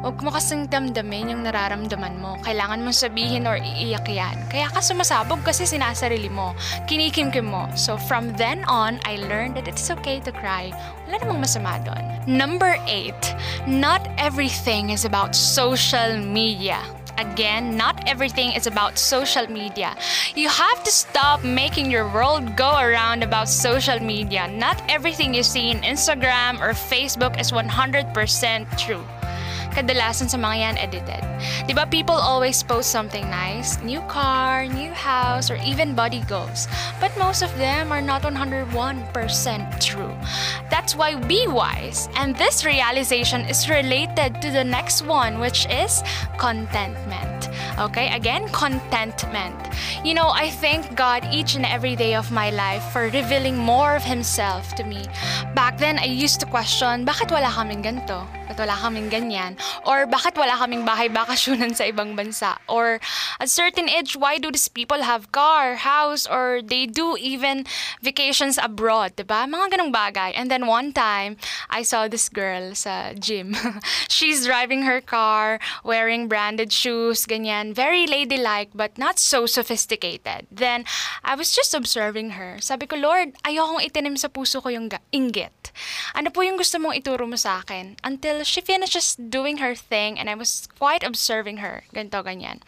Huwag 0.00 0.16
mo 0.24 0.32
kasing 0.32 0.64
damdamin 0.72 1.28
yung 1.28 1.42
nararamdaman 1.44 2.24
mo. 2.24 2.40
Kailangan 2.40 2.80
mong 2.80 2.96
sabihin 2.96 3.44
or 3.44 3.60
iiyak 3.60 4.08
yan. 4.08 4.32
Kaya 4.48 4.72
ka 4.72 4.80
sumasabog 4.80 5.44
kasi 5.44 5.68
sinasarili 5.68 6.32
mo. 6.32 6.56
Kinikimkim 6.88 7.44
mo. 7.44 7.68
So 7.76 8.00
from 8.00 8.32
then 8.40 8.64
on, 8.64 8.96
I 9.04 9.16
learned 9.16 9.56
that 9.56 9.68
it's 9.68 9.90
okay 9.90 10.20
to 10.20 10.32
cry. 10.32 10.72
Wala 11.06 11.18
namang 11.20 11.44
masama 11.44 11.78
doon. 11.84 12.02
Number 12.26 12.76
8. 12.86 13.12
Not 13.66 14.08
everything 14.18 14.90
is 14.90 15.04
about 15.04 15.34
social 15.34 16.18
media. 16.18 16.80
Again, 17.18 17.76
not 17.76 18.00
everything 18.08 18.52
is 18.56 18.66
about 18.66 18.96
social 18.96 19.44
media. 19.50 19.92
You 20.34 20.48
have 20.48 20.82
to 20.84 20.90
stop 20.90 21.44
making 21.44 21.90
your 21.90 22.08
world 22.08 22.56
go 22.56 22.80
around 22.80 23.22
about 23.22 23.48
social 23.48 24.00
media. 24.00 24.48
Not 24.48 24.80
everything 24.88 25.34
you 25.34 25.44
see 25.44 25.68
in 25.68 25.84
Instagram 25.84 26.60
or 26.64 26.72
Facebook 26.72 27.36
is 27.36 27.52
100% 27.52 28.08
true 28.80 29.04
kadalasan 29.72 30.28
sa 30.28 30.36
mga 30.36 30.56
yan 30.56 30.76
edited. 30.78 31.22
Di 31.66 31.72
ba 31.72 31.86
people 31.86 32.14
always 32.14 32.62
post 32.62 32.90
something 32.90 33.24
nice, 33.30 33.80
new 33.80 34.00
car, 34.10 34.66
new 34.66 34.92
house, 34.92 35.50
or 35.50 35.56
even 35.64 35.94
body 35.94 36.20
goals. 36.28 36.68
But 37.00 37.14
most 37.16 37.42
of 37.42 37.50
them 37.56 37.92
are 37.92 38.02
not 38.02 38.22
101% 38.22 38.68
true. 39.80 40.14
That's 40.68 40.94
why 40.94 41.16
be 41.16 41.46
wise. 41.48 42.08
And 42.16 42.36
this 42.36 42.64
realization 42.64 43.48
is 43.48 43.68
related 43.68 44.42
to 44.42 44.50
the 44.50 44.64
next 44.64 45.06
one, 45.06 45.40
which 45.40 45.66
is 45.70 46.02
contentment. 46.38 47.48
Okay, 47.78 48.12
again, 48.12 48.48
contentment. 48.52 49.56
You 50.04 50.14
know, 50.14 50.28
I 50.28 50.50
thank 50.50 50.96
God 50.96 51.26
each 51.32 51.56
and 51.56 51.64
every 51.64 51.96
day 51.96 52.14
of 52.14 52.30
my 52.30 52.50
life 52.50 52.84
for 52.92 53.08
revealing 53.08 53.56
more 53.56 53.96
of 53.96 54.02
Himself 54.04 54.74
to 54.76 54.84
me. 54.84 55.06
Back 55.54 55.78
then, 55.78 55.98
I 55.98 56.04
used 56.04 56.40
to 56.40 56.46
question, 56.46 57.04
bakit 57.06 57.32
wala 57.32 57.48
kaming 57.48 57.84
ganito? 57.84 58.28
Bakit 58.50 58.66
wala 58.66 58.82
kaming 58.82 59.06
ganyan? 59.14 59.54
Or 59.86 60.10
bakit 60.10 60.34
wala 60.34 60.58
kaming 60.58 60.82
bahay 60.82 61.06
bakasyonan 61.06 61.70
sa 61.70 61.86
ibang 61.86 62.18
bansa? 62.18 62.58
Or 62.66 62.98
at 63.38 63.46
certain 63.46 63.86
age, 63.86 64.18
why 64.18 64.42
do 64.42 64.50
these 64.50 64.66
people 64.66 65.06
have 65.06 65.30
car, 65.30 65.78
house, 65.86 66.26
or 66.26 66.58
they 66.58 66.90
do 66.90 67.14
even 67.14 67.62
vacations 68.02 68.58
abroad, 68.58 69.14
diba? 69.14 69.46
Mga 69.46 69.78
ganong 69.78 69.94
bagay. 69.94 70.34
And 70.34 70.50
then 70.50 70.66
one 70.66 70.90
time, 70.90 71.38
I 71.70 71.86
saw 71.86 72.10
this 72.10 72.26
girl 72.26 72.74
sa 72.74 73.14
gym. 73.14 73.54
She's 74.10 74.50
driving 74.50 74.82
her 74.82 74.98
car, 74.98 75.62
wearing 75.86 76.26
branded 76.26 76.74
shoes, 76.74 77.30
ganyan. 77.30 77.70
Very 77.70 78.10
ladylike, 78.10 78.74
but 78.74 78.98
not 78.98 79.22
so 79.22 79.46
sophisticated. 79.46 80.50
Then, 80.50 80.90
I 81.22 81.38
was 81.38 81.54
just 81.54 81.70
observing 81.70 82.34
her. 82.34 82.58
Sabi 82.58 82.90
ko, 82.90 82.98
Lord, 82.98 83.38
ayokong 83.46 83.86
itinim 83.86 84.18
sa 84.18 84.26
puso 84.26 84.58
ko 84.58 84.74
yung 84.74 84.90
inggit. 85.14 85.70
Ano 86.18 86.34
po 86.34 86.42
yung 86.42 86.58
gusto 86.58 86.82
mong 86.82 86.98
ituro 86.98 87.30
mo 87.30 87.38
sa 87.38 87.62
akin? 87.62 87.94
Until 88.02 88.39
she 88.44 88.60
finishes 88.60 89.16
doing 89.16 89.58
her 89.58 89.74
thing 89.74 90.18
and 90.18 90.28
I 90.28 90.34
was 90.34 90.68
quite 90.78 91.02
observing 91.02 91.58
her. 91.58 91.84
Ganito, 91.94 92.24
ganyan. 92.24 92.60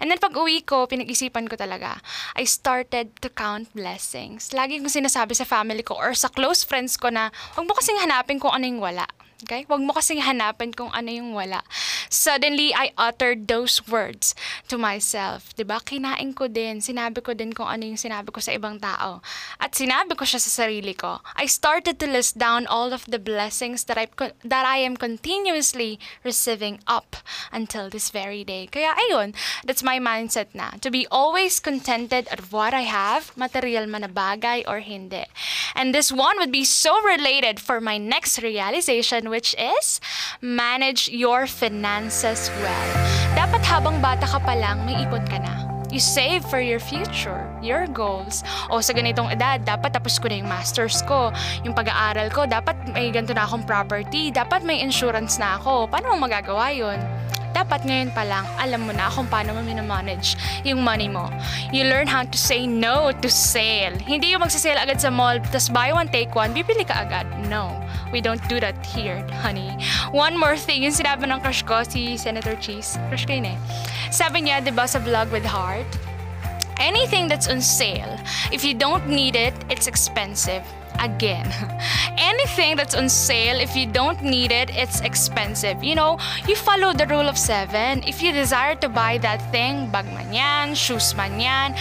And 0.00 0.10
then 0.10 0.18
pag 0.18 0.34
uwi 0.34 0.64
ko, 0.64 0.86
pinag-isipan 0.86 1.50
ko 1.50 1.56
talaga. 1.56 2.00
I 2.36 2.44
started 2.44 3.18
to 3.22 3.28
count 3.28 3.72
blessings. 3.74 4.50
Lagi 4.50 4.78
kong 4.78 4.90
sinasabi 4.90 5.34
sa 5.34 5.44
family 5.46 5.82
ko 5.82 5.94
or 5.94 6.14
sa 6.14 6.28
close 6.28 6.62
friends 6.64 6.96
ko 6.96 7.10
na, 7.10 7.30
huwag 7.54 7.66
mo 7.66 7.74
kasing 7.74 8.00
hanapin 8.02 8.38
kung 8.40 8.54
ano 8.54 8.64
yung 8.64 8.82
wala. 8.82 9.06
Okay? 9.46 9.62
Huwag 9.70 9.86
mo 9.86 9.94
kasing 9.94 10.18
hanapin 10.18 10.74
kung 10.74 10.90
ano 10.90 11.14
yung 11.14 11.30
wala. 11.30 11.62
Suddenly, 12.10 12.74
I 12.74 12.90
uttered 12.98 13.46
those 13.46 13.78
words 13.86 14.34
to 14.66 14.74
myself. 14.74 15.54
ba 15.54 15.62
diba? 15.62 15.78
Kinain 15.78 16.34
ko 16.34 16.50
din. 16.50 16.82
Sinabi 16.82 17.22
ko 17.22 17.38
din 17.38 17.54
kung 17.54 17.70
ano 17.70 17.86
yung 17.86 18.00
sinabi 18.00 18.34
ko 18.34 18.42
sa 18.42 18.50
ibang 18.50 18.82
tao. 18.82 19.22
At 19.62 19.78
sinabi 19.78 20.18
ko 20.18 20.26
siya 20.26 20.42
sa 20.42 20.66
sarili 20.66 20.90
ko. 20.90 21.22
I 21.38 21.46
started 21.46 22.02
to 22.02 22.10
list 22.10 22.34
down 22.34 22.66
all 22.66 22.90
of 22.90 23.06
the 23.06 23.22
blessings 23.22 23.86
that 23.86 23.94
I, 23.94 24.10
that 24.42 24.66
I 24.66 24.82
am 24.82 24.98
continuously 24.98 26.02
receiving 26.26 26.82
up 26.90 27.22
until 27.54 27.86
this 27.86 28.10
very 28.10 28.42
day. 28.42 28.66
Kaya 28.66 28.90
ayun, 28.98 29.38
that's 29.62 29.86
my 29.86 30.02
mindset 30.02 30.50
na. 30.50 30.74
To 30.82 30.90
be 30.90 31.06
always 31.14 31.62
contented 31.62 32.26
at 32.34 32.50
what 32.50 32.74
I 32.74 32.90
have, 32.90 33.30
material 33.38 33.86
man 33.86 34.02
na 34.02 34.10
bagay 34.10 34.66
or 34.66 34.82
hindi. 34.82 35.30
And 35.78 35.94
this 35.94 36.10
one 36.10 36.42
would 36.42 36.50
be 36.50 36.66
so 36.66 36.98
related 37.06 37.62
for 37.62 37.78
my 37.78 38.02
next 38.02 38.42
realization 38.42 39.27
which 39.28 39.54
is 39.56 40.00
manage 40.40 41.08
your 41.08 41.46
finances 41.46 42.50
well. 42.60 42.90
Dapat 43.36 43.62
habang 43.64 44.00
bata 44.00 44.26
ka 44.26 44.40
pa 44.40 44.56
lang, 44.56 44.82
may 44.88 44.98
ipon 45.04 45.24
ka 45.28 45.38
na. 45.40 45.68
You 45.88 46.04
save 46.04 46.44
for 46.44 46.60
your 46.60 46.80
future, 46.84 47.48
your 47.64 47.88
goals. 47.88 48.44
O 48.68 48.84
sa 48.84 48.92
ganitong 48.92 49.32
edad, 49.32 49.64
dapat 49.64 49.96
tapos 49.96 50.20
ko 50.20 50.28
na 50.28 50.36
yung 50.36 50.50
masters 50.52 51.00
ko. 51.08 51.32
Yung 51.64 51.72
pag-aaral 51.72 52.28
ko, 52.28 52.44
dapat 52.44 52.76
may 52.92 53.08
ganito 53.08 53.32
na 53.32 53.48
akong 53.48 53.64
property. 53.64 54.28
Dapat 54.28 54.68
may 54.68 54.84
insurance 54.84 55.40
na 55.40 55.56
ako. 55.56 55.88
Paano 55.88 56.12
mo 56.12 56.28
magagawa 56.28 56.76
yun? 56.76 57.00
dapat 57.58 57.82
ngayon 57.82 58.14
pa 58.14 58.22
lang 58.22 58.46
alam 58.60 58.86
mo 58.86 58.92
na 58.94 59.10
kung 59.10 59.26
paano 59.26 59.56
mo 59.56 59.60
minamanage 59.66 60.38
yung 60.62 60.84
money 60.84 61.10
mo. 61.10 61.26
You 61.74 61.90
learn 61.90 62.06
how 62.06 62.22
to 62.22 62.38
say 62.38 62.70
no 62.70 63.10
to 63.10 63.28
sale. 63.28 63.98
Hindi 63.98 64.30
yung 64.30 64.46
magsasale 64.46 64.78
agad 64.78 65.02
sa 65.02 65.10
mall, 65.10 65.42
tas 65.50 65.66
buy 65.66 65.90
one, 65.90 66.06
take 66.06 66.30
one, 66.38 66.54
bibili 66.54 66.86
ka 66.86 67.02
agad. 67.08 67.26
No, 67.50 67.74
we 68.12 68.20
don't 68.20 68.40
do 68.48 68.60
that 68.60 68.78
here, 68.86 69.26
honey. 69.40 69.72
One 70.12 70.38
more 70.38 70.56
thing, 70.56 70.82
yung 70.82 70.92
sinabi 70.92 71.28
ng 71.28 71.40
crush 71.40 71.62
ko, 71.62 71.82
si 71.82 72.16
Senator 72.16 72.54
Cheese. 72.56 72.98
Crush 73.08 73.26
ko 73.26 73.36
yun 73.36 73.52
eh. 73.52 73.58
Sabi 74.10 74.48
niya, 74.48 74.64
di 74.64 74.70
ba 74.70 74.88
sa 74.88 74.98
vlog 75.02 75.28
with 75.34 75.44
Heart, 75.44 75.88
anything 76.78 77.28
that's 77.28 77.48
on 77.48 77.60
sale, 77.60 78.16
if 78.52 78.64
you 78.64 78.72
don't 78.72 79.04
need 79.08 79.36
it, 79.36 79.54
it's 79.68 79.86
expensive 79.86 80.64
again. 80.98 81.46
Anything 82.18 82.76
that's 82.76 82.94
on 82.94 83.08
sale, 83.08 83.58
if 83.58 83.74
you 83.74 83.86
don't 83.86 84.22
need 84.22 84.52
it, 84.52 84.70
it's 84.74 85.00
expensive. 85.00 85.82
You 85.82 85.94
know, 85.94 86.18
you 86.46 86.56
follow 86.56 86.92
the 86.92 87.06
rule 87.06 87.28
of 87.28 87.38
seven. 87.38 88.02
If 88.04 88.22
you 88.22 88.32
desire 88.32 88.74
to 88.76 88.88
buy 88.88 89.18
that 89.18 89.40
thing, 89.52 89.90
bag 89.90 90.06
man 90.12 90.32
yan, 90.32 90.74
shoes 90.74 91.14
man 91.14 91.40
yan, 91.40 91.74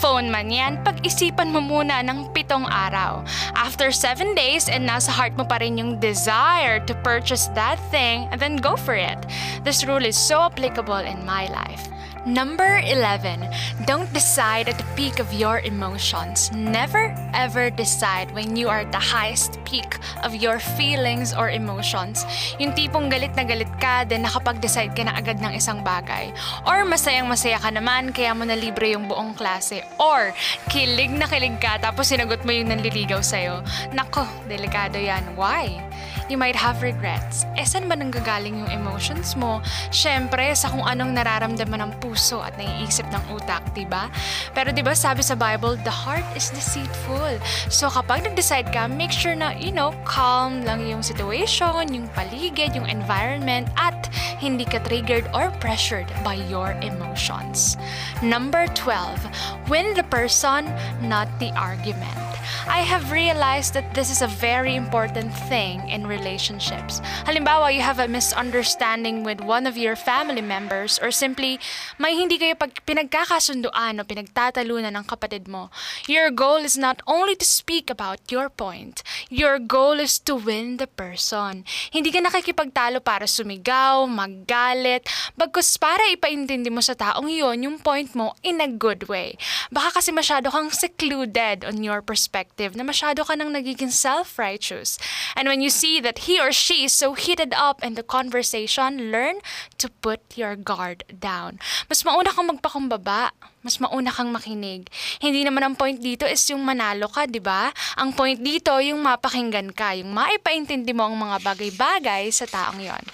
phone 0.00 0.30
man 0.30 0.48
yan, 0.48 0.80
pag-isipan 0.80 1.52
mo 1.52 1.60
muna 1.60 2.00
ng 2.00 2.32
pitong 2.32 2.64
araw. 2.64 3.20
After 3.52 3.92
seven 3.92 4.34
days 4.34 4.72
and 4.72 4.88
nasa 4.88 5.12
heart 5.12 5.36
mo 5.36 5.44
pa 5.44 5.60
rin 5.60 5.76
yung 5.76 6.00
desire 6.00 6.80
to 6.88 6.94
purchase 7.04 7.52
that 7.52 7.76
thing, 7.92 8.24
and 8.32 8.40
then 8.40 8.56
go 8.56 8.80
for 8.80 8.96
it. 8.96 9.20
This 9.62 9.84
rule 9.84 10.02
is 10.02 10.16
so 10.16 10.40
applicable 10.48 11.04
in 11.04 11.20
my 11.28 11.52
life. 11.52 11.84
Number 12.28 12.84
11, 12.84 13.48
don't 13.88 14.10
decide 14.12 14.68
at 14.68 14.76
the 14.76 14.84
peak 14.92 15.24
of 15.24 15.32
your 15.32 15.64
emotions. 15.64 16.52
Never 16.52 17.16
ever 17.32 17.72
decide 17.72 18.28
when 18.36 18.60
you 18.60 18.68
are 18.68 18.84
at 18.84 18.92
the 18.92 19.00
highest 19.00 19.56
peak 19.64 19.96
of 20.20 20.36
your 20.36 20.60
feelings 20.60 21.32
or 21.32 21.48
emotions. 21.48 22.28
Yung 22.60 22.76
tipong 22.76 23.08
galit 23.08 23.32
na 23.40 23.44
galit 23.48 23.72
ka, 23.80 24.04
then 24.04 24.28
nakapag-decide 24.28 24.92
ka 24.92 25.08
na 25.08 25.16
agad 25.16 25.40
ng 25.40 25.56
isang 25.56 25.80
bagay. 25.80 26.28
Or 26.68 26.84
masayang 26.84 27.24
masaya 27.24 27.56
ka 27.56 27.72
naman, 27.72 28.12
kaya 28.12 28.36
mo 28.36 28.44
na 28.44 28.52
libre 28.52 28.92
yung 28.92 29.08
buong 29.08 29.32
klase. 29.32 29.80
Or 29.96 30.36
kilig 30.68 31.16
na 31.16 31.24
kilig 31.24 31.56
ka, 31.56 31.80
tapos 31.80 32.12
sinagot 32.12 32.44
mo 32.44 32.52
yung 32.52 32.68
nanliligaw 32.68 33.24
sa'yo. 33.24 33.64
Nako, 33.96 34.28
delikado 34.44 35.00
yan. 35.00 35.24
Why? 35.40 35.89
You 36.30 36.38
might 36.38 36.54
have 36.54 36.78
regrets. 36.80 37.42
Eh, 37.58 37.66
saan 37.66 37.90
ba 37.90 37.98
nanggagaling 37.98 38.62
yung 38.62 38.70
emotions 38.70 39.34
mo? 39.34 39.58
Siyempre, 39.90 40.54
sa 40.54 40.70
kung 40.70 40.86
anong 40.86 41.18
nararamdaman 41.18 41.82
ng 41.82 41.92
puso 41.98 42.38
at 42.38 42.54
naiisip 42.54 43.04
ng 43.10 43.24
utak, 43.34 43.66
ba? 43.90 44.06
Pero 44.54 44.70
di 44.70 44.84
ba 44.84 44.94
sabi 44.94 45.26
sa 45.26 45.34
Bible, 45.34 45.74
the 45.82 45.90
heart 45.90 46.24
is 46.38 46.54
deceitful. 46.54 47.34
So 47.66 47.90
kapag 47.90 48.22
nag-decide 48.22 48.70
ka, 48.70 48.86
make 48.86 49.10
sure 49.10 49.34
na, 49.34 49.56
you 49.58 49.74
know, 49.74 49.90
calm 50.06 50.62
lang 50.62 50.86
yung 50.86 51.02
situation, 51.02 51.90
yung 51.90 52.06
paligid, 52.14 52.78
yung 52.78 52.86
environment, 52.86 53.66
at 53.74 53.96
hindi 54.38 54.62
ka 54.62 54.78
triggered 54.86 55.26
or 55.34 55.50
pressured 55.58 56.06
by 56.22 56.38
your 56.46 56.76
emotions. 56.84 57.74
Number 58.22 58.70
12, 58.78 59.66
win 59.66 59.96
the 59.98 60.06
person, 60.06 60.70
not 61.02 61.26
the 61.42 61.50
argument. 61.58 62.29
I 62.64 62.82
have 62.88 63.12
realized 63.12 63.74
that 63.74 63.92
this 63.92 64.08
is 64.08 64.24
a 64.24 64.30
very 64.30 64.74
important 64.74 65.30
thing 65.46 65.84
in 65.92 66.06
relationships. 66.06 67.04
Halimbawa, 67.28 67.74
you 67.74 67.84
have 67.84 68.00
a 68.00 68.08
misunderstanding 68.08 69.22
with 69.22 69.44
one 69.44 69.66
of 69.66 69.76
your 69.76 69.94
family 69.94 70.40
members 70.40 70.98
or 70.98 71.12
simply 71.12 71.60
may 72.00 72.16
hindi 72.16 72.40
kayo 72.40 72.56
pag 72.56 72.72
pinagkakasunduan 72.88 74.00
o 74.00 74.06
pinagtatalunan 74.08 74.96
ng 74.96 75.04
kapatid 75.04 75.44
mo. 75.44 75.68
Your 76.08 76.32
goal 76.32 76.64
is 76.64 76.80
not 76.80 77.04
only 77.04 77.36
to 77.36 77.44
speak 77.44 77.92
about 77.92 78.24
your 78.32 78.48
point. 78.48 79.04
Your 79.28 79.60
goal 79.60 80.00
is 80.00 80.16
to 80.24 80.32
win 80.32 80.80
the 80.80 80.88
person. 80.88 81.68
Hindi 81.92 82.10
ka 82.10 82.24
nakikipagtalo 82.24 83.04
para 83.04 83.28
sumigaw, 83.28 84.08
maggalit, 84.08 85.04
bagkus 85.36 85.76
para 85.76 86.00
ipaintindi 86.08 86.72
mo 86.72 86.80
sa 86.80 86.96
taong 86.96 87.28
iyon 87.28 87.68
yung 87.68 87.78
point 87.78 88.16
mo 88.16 88.32
in 88.40 88.64
a 88.64 88.68
good 88.70 89.06
way. 89.12 89.36
Baka 89.68 90.00
kasi 90.00 90.10
masyado 90.10 90.48
kang 90.48 90.72
secluded 90.72 91.68
on 91.68 91.84
your 91.84 92.00
perspective 92.00 92.29
na 92.30 92.84
masyado 92.86 93.26
ka 93.26 93.34
nang 93.34 93.50
nagiging 93.50 93.90
self-righteous. 93.90 94.98
And 95.34 95.50
when 95.50 95.60
you 95.60 95.70
see 95.70 95.98
that 96.00 96.30
he 96.30 96.38
or 96.38 96.54
she 96.54 96.86
is 96.86 96.94
so 96.94 97.14
heated 97.18 97.52
up 97.54 97.82
in 97.82 97.94
the 97.98 98.06
conversation, 98.06 99.10
learn 99.10 99.42
to 99.82 99.90
put 100.00 100.22
your 100.38 100.54
guard 100.54 101.02
down. 101.10 101.58
Mas 101.90 102.06
mauna 102.06 102.30
kang 102.30 102.46
magpakumbaba. 102.46 103.34
Mas 103.60 103.76
mauna 103.76 104.08
kang 104.08 104.32
makinig. 104.32 104.88
Hindi 105.20 105.44
naman 105.44 105.60
ang 105.60 105.74
point 105.76 106.00
dito 106.00 106.24
is 106.24 106.40
yung 106.48 106.64
manalo 106.64 107.12
ka, 107.12 107.28
di 107.28 107.44
ba? 107.44 107.68
Ang 108.00 108.16
point 108.16 108.40
dito 108.40 108.72
yung 108.80 109.04
mapakinggan 109.04 109.76
ka, 109.76 109.92
yung 110.00 110.16
maipaintindi 110.16 110.96
mo 110.96 111.04
ang 111.10 111.20
mga 111.20 111.44
bagay-bagay 111.44 112.32
sa 112.32 112.48
taong 112.48 112.80
yon. 112.80 113.04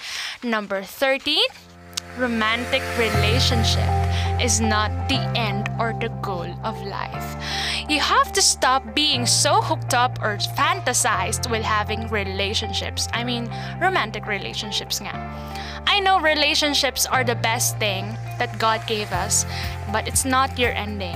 Number 0.47 0.87
13, 0.87 1.35
romantic 2.17 2.81
relationship 2.97 3.91
is 4.41 4.61
not 4.61 4.89
the 5.09 5.21
end 5.37 5.69
or 5.81 5.93
the 5.99 6.09
goal 6.23 6.49
of 6.65 6.77
life. 6.85 7.37
You 7.89 8.01
have 8.01 8.33
to 8.33 8.43
stop 8.43 8.83
being 8.97 9.27
so 9.27 9.63
hooked 9.63 9.95
up 9.95 10.19
or 10.21 10.43
fantasized 10.59 11.49
with 11.49 11.63
having 11.63 12.09
relationships. 12.09 13.07
I 13.15 13.23
mean, 13.23 13.47
romantic 13.81 14.27
relationships 14.27 14.99
nga. 14.99 15.15
I 15.87 16.03
know 16.03 16.19
relationships 16.19 17.07
are 17.07 17.23
the 17.23 17.39
best 17.39 17.79
thing 17.79 18.19
that 18.43 18.51
God 18.59 18.83
gave 18.91 19.13
us, 19.13 19.47
but 19.95 20.09
it's 20.11 20.27
not 20.27 20.59
your 20.59 20.75
ending. 20.75 21.15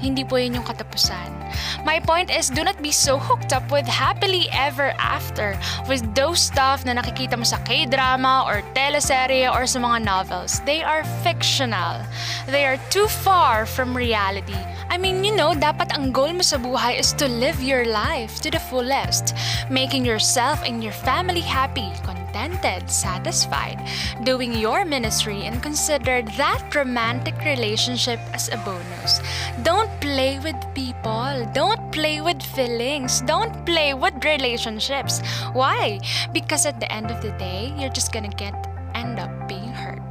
Hindi 0.00 0.24
po 0.24 0.40
yun 0.40 0.56
yung 0.56 0.64
katapusan. 0.64 1.35
My 1.84 2.00
point 2.00 2.30
is, 2.30 2.50
do 2.50 2.64
not 2.64 2.82
be 2.82 2.92
so 2.92 3.18
hooked 3.18 3.52
up 3.52 3.70
with 3.70 3.86
happily 3.86 4.48
ever 4.52 4.94
after 4.98 5.58
with 5.88 6.02
those 6.14 6.40
stuff 6.40 6.84
na 6.84 6.94
nakikita 6.94 7.38
mo 7.38 7.44
sa 7.44 7.58
K-drama 7.64 8.44
or 8.46 8.62
teleserye 8.74 9.48
or 9.50 9.66
sa 9.66 9.78
mga 9.78 10.04
novels. 10.04 10.60
They 10.66 10.82
are 10.82 11.04
fictional. 11.22 12.02
They 12.48 12.66
are 12.66 12.78
too 12.90 13.06
far 13.08 13.66
from 13.66 13.96
reality. 13.96 14.58
I 14.88 14.98
mean, 14.98 15.24
you 15.24 15.34
know, 15.34 15.52
dapat 15.52 15.92
ang 15.92 16.12
goal 16.12 16.32
mo 16.32 16.42
sa 16.46 16.56
buhay 16.56 16.98
is 16.98 17.12
to 17.18 17.26
live 17.26 17.58
your 17.60 17.84
life 17.84 18.40
to 18.46 18.50
the 18.50 18.62
fullest, 18.70 19.34
making 19.68 20.06
yourself 20.06 20.62
and 20.62 20.82
your 20.82 20.94
family 20.94 21.42
happy, 21.42 21.90
contented, 22.36 22.90
satisfied, 22.90 23.80
doing 24.24 24.52
your 24.52 24.84
ministry, 24.84 25.44
and 25.44 25.62
consider 25.62 26.20
that 26.36 26.60
romantic 26.74 27.34
relationship 27.44 28.20
as 28.34 28.48
a 28.52 28.58
bonus. 28.58 29.20
Don't 29.62 29.88
play 30.00 30.38
with 30.40 30.56
people. 30.74 31.48
Don't 31.54 31.80
play 31.92 32.20
with 32.20 32.42
feelings. 32.42 33.22
Don't 33.22 33.64
play 33.64 33.94
with 33.94 34.22
relationships. 34.22 35.22
Why? 35.54 35.98
Because 36.32 36.66
at 36.66 36.78
the 36.78 36.92
end 36.92 37.10
of 37.10 37.22
the 37.22 37.32
day, 37.38 37.72
you're 37.78 37.96
just 37.96 38.12
gonna 38.12 38.28
get 38.28 38.52
end 38.94 39.18
up 39.18 39.32
being 39.48 39.72
hurt. 39.72 40.04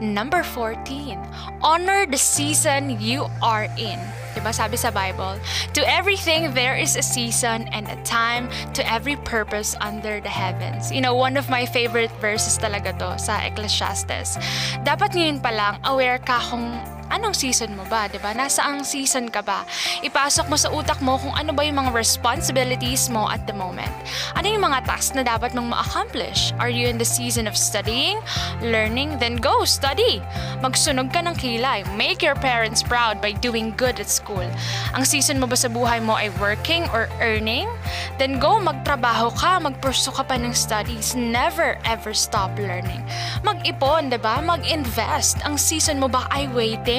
Number 0.00 0.42
14, 0.42 1.20
honor 1.60 2.06
the 2.06 2.16
season 2.16 3.00
you 3.00 3.28
are 3.42 3.68
in. 3.76 4.00
Diba 4.38 4.54
sabi 4.54 4.78
sa 4.78 4.94
Bible, 4.94 5.34
To 5.74 5.82
everything 5.82 6.54
there 6.54 6.78
is 6.78 6.94
a 6.94 7.02
season 7.02 7.66
and 7.74 7.90
a 7.90 7.98
time 8.06 8.46
to 8.78 8.86
every 8.86 9.18
purpose 9.26 9.74
under 9.82 10.22
the 10.22 10.30
heavens. 10.30 10.94
You 10.94 11.02
know, 11.02 11.18
one 11.18 11.34
of 11.34 11.50
my 11.50 11.66
favorite 11.66 12.14
verses 12.22 12.54
talaga 12.54 12.94
to 13.02 13.18
sa 13.18 13.42
Ecclesiastes. 13.42 14.38
Dapat 14.86 15.18
ngayon 15.18 15.42
pa 15.42 15.50
lang 15.50 15.74
aware 15.82 16.22
ka 16.22 16.38
kung 16.38 16.70
anong 17.08 17.34
season 17.36 17.74
mo 17.76 17.84
ba, 17.88 18.06
'di 18.08 18.20
ba? 18.20 18.36
Nasaang 18.36 18.84
season 18.84 19.28
ka 19.32 19.40
ba? 19.40 19.64
Ipasok 20.04 20.46
mo 20.48 20.56
sa 20.56 20.68
utak 20.72 21.00
mo 21.00 21.16
kung 21.16 21.34
ano 21.34 21.52
ba 21.56 21.64
yung 21.64 21.80
mga 21.80 21.92
responsibilities 21.96 23.08
mo 23.08 23.28
at 23.28 23.42
the 23.48 23.54
moment. 23.56 23.92
Ano 24.36 24.48
yung 24.48 24.64
mga 24.64 24.84
tasks 24.84 25.16
na 25.16 25.24
dapat 25.24 25.56
mong 25.56 25.72
ma-accomplish? 25.72 26.52
Are 26.60 26.70
you 26.70 26.86
in 26.86 27.00
the 27.00 27.08
season 27.08 27.48
of 27.48 27.56
studying, 27.56 28.20
learning? 28.60 29.16
Then 29.16 29.40
go, 29.40 29.64
study. 29.64 30.20
Magsunog 30.60 31.10
ka 31.14 31.24
ng 31.24 31.36
kilay. 31.38 31.86
Make 31.96 32.20
your 32.20 32.36
parents 32.36 32.84
proud 32.84 33.22
by 33.24 33.32
doing 33.38 33.72
good 33.78 33.98
at 34.02 34.10
school. 34.10 34.44
Ang 34.92 35.04
season 35.08 35.40
mo 35.40 35.46
ba 35.48 35.56
sa 35.56 35.70
buhay 35.70 36.02
mo 36.02 36.18
ay 36.18 36.28
working 36.42 36.84
or 36.92 37.08
earning? 37.22 37.70
Then 38.18 38.42
go, 38.42 38.58
magtrabaho 38.58 39.32
ka, 39.38 39.62
magpursu 39.62 40.10
ka 40.12 40.26
pa 40.26 40.36
ng 40.36 40.52
studies. 40.52 41.14
Never 41.14 41.78
ever 41.86 42.12
stop 42.12 42.52
learning. 42.58 43.00
Mag-ipon, 43.46 44.10
'di 44.10 44.18
ba? 44.18 44.42
Mag-invest. 44.42 45.40
Ang 45.46 45.54
season 45.54 46.02
mo 46.02 46.10
ba 46.10 46.26
ay 46.34 46.50
waiting? 46.50 46.97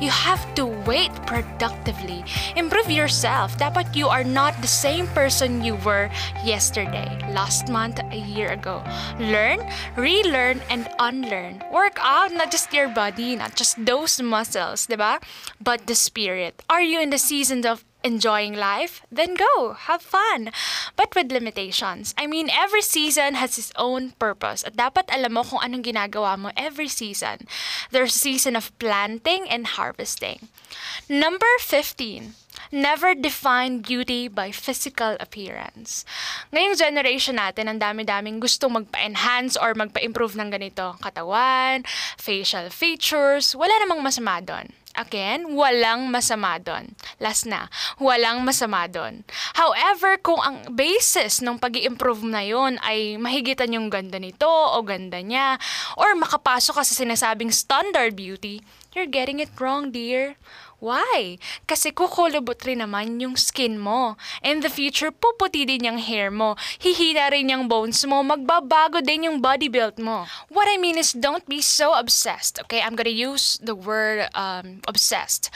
You 0.00 0.10
have 0.10 0.42
to 0.54 0.66
wait 0.84 1.12
productively. 1.24 2.24
Improve 2.56 2.90
yourself. 2.90 3.56
Dapat 3.56 3.96
you 3.96 4.08
are 4.08 4.24
not 4.24 4.52
the 4.60 4.68
same 4.68 5.08
person 5.16 5.64
you 5.64 5.80
were 5.80 6.10
yesterday, 6.44 7.08
last 7.32 7.68
month, 7.72 8.00
a 8.12 8.20
year 8.20 8.52
ago. 8.52 8.84
Learn, 9.16 9.64
relearn, 9.96 10.60
and 10.68 10.88
unlearn. 10.98 11.64
Work 11.72 11.96
out 12.00 12.32
not 12.32 12.50
just 12.52 12.72
your 12.72 12.88
body, 12.92 13.36
not 13.36 13.56
just 13.56 13.80
those 13.80 14.20
muscles, 14.20 14.86
diba? 14.86 15.22
But 15.60 15.86
the 15.88 15.96
spirit. 15.96 16.62
Are 16.68 16.82
you 16.82 17.00
in 17.00 17.10
the 17.10 17.18
season 17.18 17.64
of 17.64 17.87
enjoying 18.04 18.54
life, 18.54 19.02
then 19.10 19.34
go, 19.34 19.74
have 19.74 20.02
fun. 20.02 20.50
But 20.96 21.14
with 21.14 21.32
limitations. 21.32 22.14
I 22.16 22.26
mean, 22.26 22.50
every 22.50 22.82
season 22.82 23.34
has 23.34 23.58
its 23.58 23.72
own 23.76 24.12
purpose 24.18 24.62
at 24.62 24.76
dapat 24.78 25.10
alam 25.10 25.34
mo 25.34 25.42
kung 25.42 25.60
anong 25.62 25.84
ginagawa 25.84 26.38
mo 26.38 26.50
every 26.56 26.88
season. 26.88 27.46
There's 27.90 28.14
a 28.14 28.18
season 28.18 28.54
of 28.54 28.70
planting 28.78 29.50
and 29.50 29.66
harvesting. 29.66 30.48
Number 31.08 31.50
15. 31.60 32.34
Never 32.68 33.14
define 33.14 33.80
beauty 33.80 34.28
by 34.28 34.50
physical 34.50 35.16
appearance. 35.22 36.04
Ngayong 36.52 36.76
generation 36.76 37.38
natin, 37.38 37.70
ang 37.70 37.78
dami-daming 37.80 38.42
gustong 38.42 38.76
magpa-enhance 38.76 39.56
or 39.56 39.72
magpa-improve 39.72 40.36
ng 40.36 40.52
ganito. 40.52 40.98
Katawan, 41.00 41.86
facial 42.18 42.68
features, 42.68 43.54
wala 43.56 43.72
namang 43.80 44.04
masama 44.04 44.42
doon. 44.42 44.68
Again, 44.98 45.54
walang 45.54 46.10
masama 46.10 46.58
doon. 46.58 46.98
Last 47.22 47.46
na, 47.46 47.70
walang 48.02 48.42
masama 48.42 48.90
doon. 48.90 49.22
However, 49.54 50.18
kung 50.18 50.42
ang 50.42 50.74
basis 50.74 51.38
ng 51.38 51.54
pag 51.62 51.78
improve 51.78 52.26
na 52.26 52.42
yon 52.42 52.82
ay 52.82 53.14
mahigitan 53.14 53.70
yung 53.70 53.86
ganda 53.94 54.18
nito 54.18 54.50
o 54.50 54.82
ganda 54.82 55.22
niya, 55.22 55.54
or 55.94 56.18
makapasok 56.18 56.82
ka 56.82 56.84
sa 56.84 56.98
sinasabing 56.98 57.54
standard 57.54 58.18
beauty, 58.18 58.58
you're 58.90 59.06
getting 59.06 59.38
it 59.38 59.54
wrong, 59.62 59.94
dear. 59.94 60.34
Why? 60.78 61.42
Kasi 61.66 61.90
kukulubot 61.90 62.62
rin 62.62 62.78
naman 62.78 63.18
yung 63.18 63.34
skin 63.34 63.82
mo. 63.82 64.14
In 64.46 64.62
the 64.62 64.70
future, 64.70 65.10
puputi 65.10 65.66
din 65.66 65.90
yung 65.90 65.98
hair 65.98 66.30
mo. 66.30 66.54
Hihina 66.78 67.34
rin 67.34 67.50
yung 67.50 67.66
bones 67.66 68.06
mo. 68.06 68.22
Magbabago 68.22 69.02
din 69.02 69.26
yung 69.26 69.42
body 69.42 69.66
build 69.66 69.98
mo. 69.98 70.30
What 70.46 70.70
I 70.70 70.78
mean 70.78 70.94
is 70.94 71.10
don't 71.10 71.42
be 71.50 71.58
so 71.58 71.98
obsessed. 71.98 72.62
Okay, 72.62 72.78
I'm 72.78 72.94
gonna 72.94 73.10
use 73.10 73.58
the 73.58 73.74
word 73.74 74.30
um, 74.38 74.78
obsessed. 74.86 75.50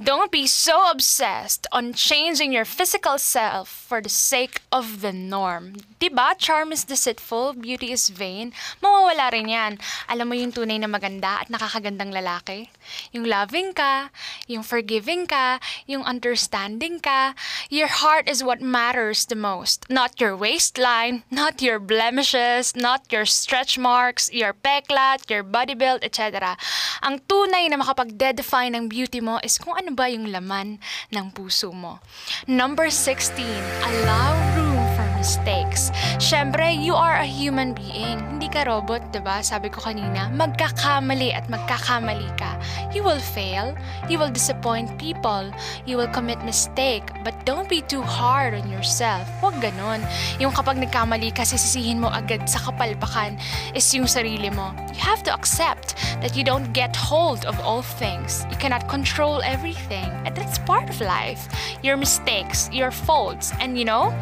Don't 0.00 0.32
be 0.32 0.48
so 0.48 0.88
obsessed 0.88 1.68
on 1.68 1.92
changing 1.92 2.56
your 2.56 2.64
physical 2.64 3.20
self 3.20 3.68
for 3.68 4.00
the 4.00 4.08
sake 4.08 4.64
of 4.72 5.04
the 5.04 5.12
norm. 5.12 5.84
Diba? 6.00 6.32
Charm 6.40 6.72
is 6.72 6.88
deceitful, 6.88 7.60
beauty 7.60 7.92
is 7.92 8.08
vain. 8.08 8.56
Mawawala 8.80 9.36
rin 9.36 9.52
yan. 9.52 9.76
Alam 10.08 10.32
mo 10.32 10.34
yung 10.34 10.50
tunay 10.50 10.80
na 10.80 10.88
maganda 10.88 11.44
at 11.44 11.52
nakakagandang 11.52 12.08
lalaki? 12.08 12.72
Yung 13.12 13.28
loving 13.28 13.76
ka, 13.76 14.08
yung 14.48 14.61
yung 14.62 14.70
forgiving 14.70 15.26
ka, 15.26 15.58
yung 15.90 16.06
understanding 16.06 17.02
ka. 17.02 17.34
Your 17.66 17.90
heart 17.90 18.30
is 18.30 18.46
what 18.46 18.62
matters 18.62 19.26
the 19.26 19.34
most. 19.34 19.90
Not 19.90 20.22
your 20.22 20.38
waistline, 20.38 21.26
not 21.34 21.58
your 21.58 21.82
blemishes, 21.82 22.78
not 22.78 23.10
your 23.10 23.26
stretch 23.26 23.74
marks, 23.74 24.30
your 24.30 24.54
peklat, 24.54 25.26
your 25.26 25.42
body 25.42 25.74
build, 25.74 26.06
etc. 26.06 26.54
Ang 27.02 27.18
tunay 27.26 27.66
na 27.66 27.82
makapag-define 27.82 28.78
ng 28.78 28.86
beauty 28.86 29.18
mo 29.18 29.42
is 29.42 29.58
kung 29.58 29.74
ano 29.74 29.90
ba 29.90 30.06
yung 30.06 30.30
laman 30.30 30.78
ng 31.10 31.26
puso 31.34 31.74
mo. 31.74 31.98
Number 32.46 32.86
16, 32.86 33.34
allow 33.82 34.30
room 34.54 34.78
for 34.94 35.06
mistakes. 35.18 35.90
Siyempre, 36.22 36.70
you 36.70 36.94
are 36.94 37.18
a 37.18 37.26
human 37.26 37.74
being. 37.74 38.22
Hindi 38.38 38.46
ka 38.46 38.62
robot, 38.70 39.02
ba 39.10 39.10
diba? 39.10 39.36
Sabi 39.42 39.66
ko 39.66 39.82
kanina, 39.82 40.30
magkakamali 40.30 41.34
at 41.34 41.50
magkakamali 41.50 42.30
ka. 42.38 42.62
You 42.94 43.02
will 43.02 43.18
fail, 43.18 43.74
you 44.06 44.22
will 44.22 44.30
disappoint 44.30 44.94
people, 45.02 45.50
you 45.82 45.98
will 45.98 46.06
commit 46.14 46.38
mistake, 46.46 47.10
but 47.26 47.34
don't 47.42 47.66
be 47.66 47.82
too 47.82 48.06
hard 48.06 48.54
on 48.54 48.70
yourself. 48.70 49.26
Huwag 49.42 49.58
ganon. 49.58 49.98
Yung 50.38 50.54
kapag 50.54 50.78
nagkamali 50.78 51.34
ka, 51.34 51.42
sisisihin 51.42 51.98
mo 51.98 52.06
agad 52.06 52.46
sa 52.46 52.62
kapalpakan 52.70 53.34
is 53.74 53.90
yung 53.90 54.06
sarili 54.06 54.46
mo. 54.54 54.70
You 54.94 55.02
have 55.02 55.26
to 55.26 55.34
accept 55.34 55.98
that 56.22 56.38
you 56.38 56.46
don't 56.46 56.70
get 56.70 56.94
hold 56.94 57.42
of 57.50 57.58
all 57.66 57.82
things. 57.82 58.46
You 58.46 58.54
cannot 58.62 58.86
control 58.86 59.42
everything. 59.42 60.06
And 60.22 60.38
that's 60.38 60.62
part 60.62 60.86
of 60.86 61.02
life. 61.02 61.50
Your 61.82 61.98
mistakes, 61.98 62.70
your 62.70 62.94
faults, 62.94 63.50
and 63.58 63.74
you 63.74 63.82
know, 63.82 64.14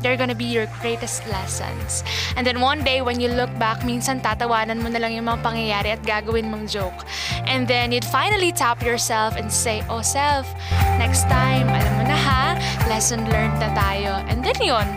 they're 0.00 0.16
gonna 0.16 0.34
be 0.34 0.48
your 0.48 0.66
greatest 0.80 1.26
lessons. 1.28 2.04
And 2.36 2.46
then 2.46 2.60
one 2.60 2.84
day, 2.84 3.02
when 3.02 3.20
you 3.20 3.28
look 3.28 3.52
back, 3.58 3.84
minsan 3.84 4.20
tatawanan 4.20 4.82
mo 4.82 4.88
na 4.88 4.98
lang 4.98 5.12
yung 5.14 5.28
mga 5.28 5.40
pangyayari 5.44 5.94
at 5.96 6.02
gagawin 6.02 6.50
mong 6.50 6.68
joke. 6.68 7.04
And 7.46 7.68
then 7.68 7.92
you'd 7.92 8.08
finally 8.08 8.52
tap 8.52 8.82
yourself 8.82 9.36
and 9.36 9.52
say, 9.52 9.84
Oh 9.88 10.02
self, 10.02 10.48
next 10.96 11.28
time, 11.28 11.68
alam 11.68 11.92
mo 12.00 12.04
na 12.08 12.16
ha, 12.16 12.44
lesson 12.88 13.24
learned 13.28 13.60
na 13.60 13.70
tayo. 13.76 14.20
And 14.28 14.44
then 14.44 14.58
yun, 14.60 14.88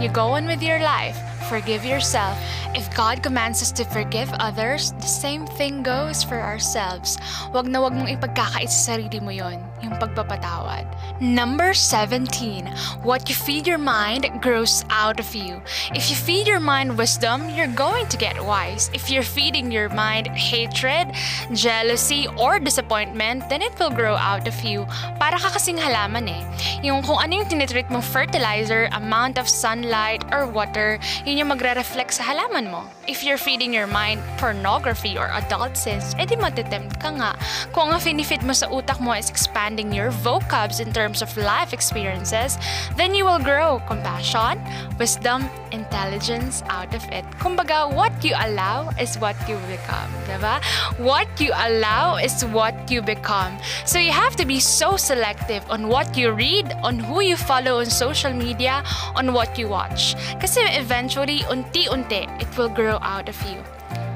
you 0.00 0.08
go 0.08 0.36
on 0.36 0.46
with 0.46 0.62
your 0.62 0.80
life. 0.80 1.18
Forgive 1.50 1.84
yourself. 1.84 2.38
If 2.78 2.86
God 2.94 3.24
commands 3.26 3.60
us 3.60 3.72
to 3.72 3.84
forgive 3.84 4.30
others, 4.38 4.92
the 5.02 5.10
same 5.10 5.46
thing 5.58 5.82
goes 5.82 6.22
for 6.22 6.38
ourselves. 6.38 7.18
Wag 7.50 7.66
na 7.66 7.82
wag 7.82 7.98
mong 7.98 8.06
ipagkakait 8.06 8.70
sa 8.70 8.94
sarili 8.94 9.18
mo 9.18 9.34
yon, 9.34 9.58
yung 9.82 9.96
pagpapatawad. 9.96 10.86
Number 11.20 11.74
17. 11.74 12.68
What 13.02 13.28
you 13.28 13.34
feed 13.34 13.66
your 13.66 13.80
mind 13.80 14.28
grows 14.40 14.84
out 14.88 15.20
of 15.20 15.34
you. 15.34 15.60
If 15.92 16.08
you 16.08 16.16
feed 16.16 16.46
your 16.46 16.60
mind 16.60 16.96
wisdom, 16.96 17.48
you're 17.50 17.72
going 17.72 18.08
to 18.08 18.16
get 18.16 18.40
wise. 18.40 18.90
If 18.92 19.10
you're 19.10 19.26
feeding 19.26 19.70
your 19.70 19.88
mind 19.88 20.28
hatred, 20.28 21.12
jealousy, 21.52 22.28
or 22.38 22.58
disappointment, 22.58 23.48
then 23.48 23.62
it 23.62 23.76
will 23.78 23.90
grow 23.90 24.16
out 24.16 24.48
of 24.48 24.56
you. 24.64 24.86
Para 25.20 25.36
ka 25.36 25.52
kasing 25.52 25.76
halaman 25.76 26.28
eh. 26.28 26.42
Yung 26.80 27.02
kung 27.04 27.20
ano 27.20 27.40
yung 27.40 27.48
tinitreat 27.48 27.90
mong 27.92 28.04
fertilizer, 28.04 28.88
amount 28.96 29.36
of 29.36 29.48
sunlight, 29.48 30.24
or 30.32 30.48
water, 30.48 30.96
yun 31.24 31.44
yung 31.44 31.50
magre-reflect 31.52 32.16
sa 32.16 32.24
halaman 32.24 32.72
mo. 32.72 32.88
If 33.10 33.26
you're 33.26 33.40
feeding 33.40 33.74
your 33.74 33.90
mind 33.90 34.22
pornography 34.38 35.18
or 35.18 35.28
adult 35.34 35.76
sins, 35.76 36.14
edi 36.16 36.38
matitempt 36.38 36.96
ka 37.02 37.10
nga. 37.12 37.32
Kung 37.74 37.90
ang 37.90 38.00
finifeed 38.00 38.46
mo 38.46 38.54
sa 38.54 38.70
utak 38.70 39.02
mo 39.02 39.12
is 39.12 39.28
expanding 39.70 39.94
your 39.94 40.10
vocabs 40.10 40.80
in 40.80 40.92
terms 40.92 41.22
of 41.22 41.30
life 41.36 41.72
experiences, 41.72 42.58
then 42.96 43.14
you 43.14 43.24
will 43.24 43.38
grow 43.38 43.80
compassion, 43.86 44.58
wisdom, 44.98 45.48
intelligence 45.70 46.62
out 46.68 46.92
of 46.92 47.04
it. 47.12 47.24
Kumbaga, 47.38 47.86
what 47.94 48.10
you 48.24 48.34
allow 48.34 48.90
is 48.98 49.16
what 49.18 49.36
you 49.48 49.56
become, 49.70 50.10
diba? 50.26 50.58
What 50.98 51.28
you 51.38 51.52
allow 51.54 52.16
is 52.16 52.44
what 52.46 52.74
you 52.90 53.00
become. 53.00 53.58
So 53.86 53.98
you 53.98 54.10
have 54.10 54.34
to 54.36 54.44
be 54.44 54.58
so 54.58 54.96
selective 54.96 55.62
on 55.70 55.86
what 55.86 56.16
you 56.16 56.32
read, 56.32 56.72
on 56.82 56.98
who 56.98 57.20
you 57.22 57.36
follow 57.36 57.78
on 57.78 57.86
social 57.86 58.32
media, 58.32 58.82
on 59.14 59.32
what 59.32 59.56
you 59.56 59.68
watch. 59.68 60.16
Kasi 60.40 60.66
eventually, 60.74 61.46
unti-unti, 61.46 62.26
it 62.42 62.50
will 62.58 62.70
grow 62.70 62.98
out 63.02 63.28
of 63.28 63.38
you. 63.46 63.62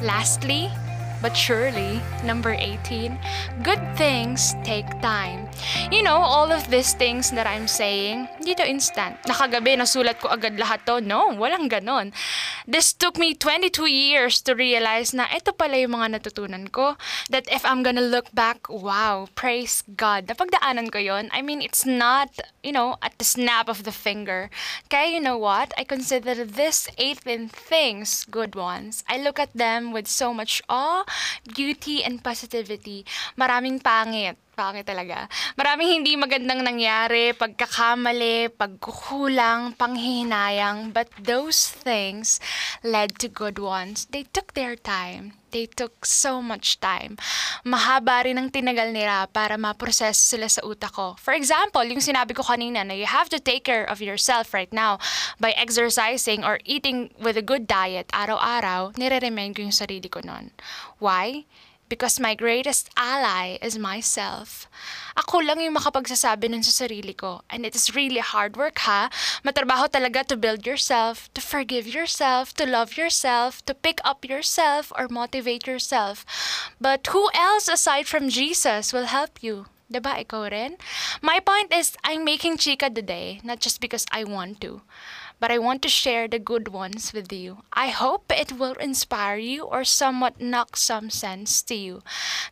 Lastly, 0.03 0.69
but 1.25 1.33
surely. 1.33 2.05
Number 2.21 2.53
18, 2.53 3.17
good 3.65 3.81
things 3.97 4.53
take 4.61 4.85
time. 5.01 5.44
You 5.91 6.03
know, 6.03 6.19
all 6.19 6.53
of 6.53 6.71
these 6.71 6.95
things 6.95 7.31
that 7.33 7.47
I'm 7.47 7.69
saying, 7.69 8.29
hindi 8.39 8.55
to 8.57 8.67
instant. 8.67 9.21
Nakagabi, 9.25 9.77
nasulat 9.77 10.21
ko 10.21 10.29
agad 10.29 10.57
lahat 10.57 10.87
to. 10.87 11.01
No, 11.01 11.33
walang 11.35 11.71
ganon. 11.71 12.13
This 12.67 12.93
took 12.93 13.19
me 13.19 13.35
22 13.35 13.87
years 13.87 14.41
to 14.49 14.55
realize 14.55 15.13
na 15.13 15.29
ito 15.29 15.53
pala 15.53 15.77
yung 15.77 15.97
mga 15.97 16.21
natutunan 16.21 16.71
ko. 16.73 16.97
That 17.29 17.45
if 17.51 17.65
I'm 17.65 17.83
gonna 17.83 18.05
look 18.05 18.33
back, 18.33 18.69
wow, 18.69 19.29
praise 19.35 19.85
God. 19.97 20.27
Napagdaanan 20.29 20.91
ko 20.93 20.99
yon. 20.99 21.29
I 21.33 21.43
mean, 21.43 21.61
it's 21.61 21.85
not, 21.85 22.33
you 22.63 22.73
know, 22.73 22.97
at 23.03 23.19
the 23.19 23.27
snap 23.27 23.69
of 23.69 23.85
the 23.85 23.93
finger. 23.93 24.49
Kaya 24.89 25.17
you 25.17 25.21
know 25.21 25.37
what? 25.37 25.73
I 25.77 25.85
consider 25.85 26.45
this 26.45 26.89
18 26.99 27.49
things 27.49 28.25
good 28.31 28.55
ones. 28.55 29.05
I 29.09 29.19
look 29.19 29.39
at 29.39 29.53
them 29.55 29.93
with 29.93 30.09
so 30.09 30.33
much 30.33 30.63
awe, 30.69 31.05
beauty, 31.55 32.03
and 32.03 32.25
positivity. 32.25 33.05
Maraming 33.37 33.83
pangit 33.83 34.37
Pangit 34.55 34.87
talaga. 34.87 35.27
Maraming 35.59 35.99
hindi 35.99 36.15
magandang 36.15 36.63
nangyari, 36.63 37.35
pagkakamali, 37.35 38.55
pagkukulang, 38.55 39.75
panghihinayang, 39.75 40.95
but 40.95 41.11
those 41.19 41.67
things 41.67 42.39
led 42.87 43.19
to 43.19 43.27
good 43.27 43.59
ones. 43.59 44.07
They 44.15 44.23
took 44.31 44.55
their 44.55 44.79
time. 44.79 45.35
They 45.51 45.67
took 45.67 46.07
so 46.07 46.39
much 46.39 46.79
time. 46.79 47.19
Mahaba 47.67 48.27
rin 48.27 48.39
ang 48.39 48.51
tinagal 48.51 48.95
nila 48.95 49.27
para 49.31 49.59
ma-process 49.59 50.19
sila 50.19 50.47
sa 50.47 50.63
utak 50.63 50.95
ko. 50.95 51.19
For 51.19 51.35
example, 51.35 51.83
yung 51.87 52.03
sinabi 52.03 52.35
ko 52.35 52.47
kanina 52.47 52.87
na 52.87 52.95
you 52.95 53.07
have 53.11 53.31
to 53.35 53.43
take 53.43 53.67
care 53.67 53.87
of 53.87 53.99
yourself 53.99 54.55
right 54.55 54.71
now 54.71 55.03
by 55.43 55.51
exercising 55.59 56.47
or 56.47 56.63
eating 56.63 57.11
with 57.19 57.35
a 57.35 57.43
good 57.43 57.67
diet 57.67 58.07
araw-araw, 58.15 58.95
nire-remind 58.99 59.59
ko 59.59 59.67
yung 59.67 59.75
sarili 59.75 60.07
ko 60.07 60.23
nun. 60.23 60.55
Why? 61.03 61.47
Because 61.89 62.19
my 62.19 62.35
greatest 62.35 62.91
ally 62.97 63.59
is 63.63 63.79
myself. 63.79 64.69
Ako 65.17 65.39
lang 65.45 65.61
yung 65.61 65.77
makapagsasabi 65.77 66.51
nun 66.51 66.63
sa 66.63 66.87
sarili 66.87 67.17
ko. 67.17 67.43
And 67.51 67.65
it 67.65 67.75
is 67.75 67.95
really 67.95 68.21
hard 68.21 68.57
work 68.57 68.79
ha. 68.83 69.11
Matrabaho 69.45 69.87
talaga 69.89 70.27
to 70.29 70.37
build 70.37 70.67
yourself, 70.67 71.33
to 71.35 71.41
forgive 71.41 71.87
yourself, 71.87 72.55
to 72.59 72.67
love 72.67 72.97
yourself, 72.97 73.65
to 73.67 73.75
pick 73.75 74.01
up 74.05 74.25
yourself 74.25 74.93
or 74.99 75.07
motivate 75.09 75.67
yourself. 75.67 76.25
But 76.81 77.07
who 77.13 77.31
else 77.35 77.69
aside 77.69 78.07
from 78.07 78.29
Jesus 78.29 78.93
will 78.93 79.07
help 79.07 79.43
you? 79.43 79.67
Diba, 79.93 80.17
ikaw 80.17 80.51
rin? 80.51 80.81
My 81.21 81.39
point 81.39 81.71
is, 81.71 81.95
I'm 82.03 82.25
making 82.25 82.57
chika 82.57 82.89
today, 82.89 83.39
not 83.45 83.61
just 83.61 83.85
because 83.85 84.09
I 84.11 84.25
want 84.25 84.61
to 84.65 84.83
but 85.45 85.53
I 85.53 85.61
want 85.61 85.83
to 85.83 85.93
share 85.93 86.25
the 86.25 86.39
good 86.39 86.73
ones 86.73 87.13
with 87.13 87.29
you. 87.31 87.69
I 87.71 87.93
hope 87.93 88.33
it 88.33 88.57
will 88.57 88.81
inspire 88.81 89.37
you 89.37 89.69
or 89.69 89.85
somewhat 89.85 90.41
knock 90.41 90.75
some 90.75 91.13
sense 91.13 91.61
to 91.69 91.77
you. 91.77 92.01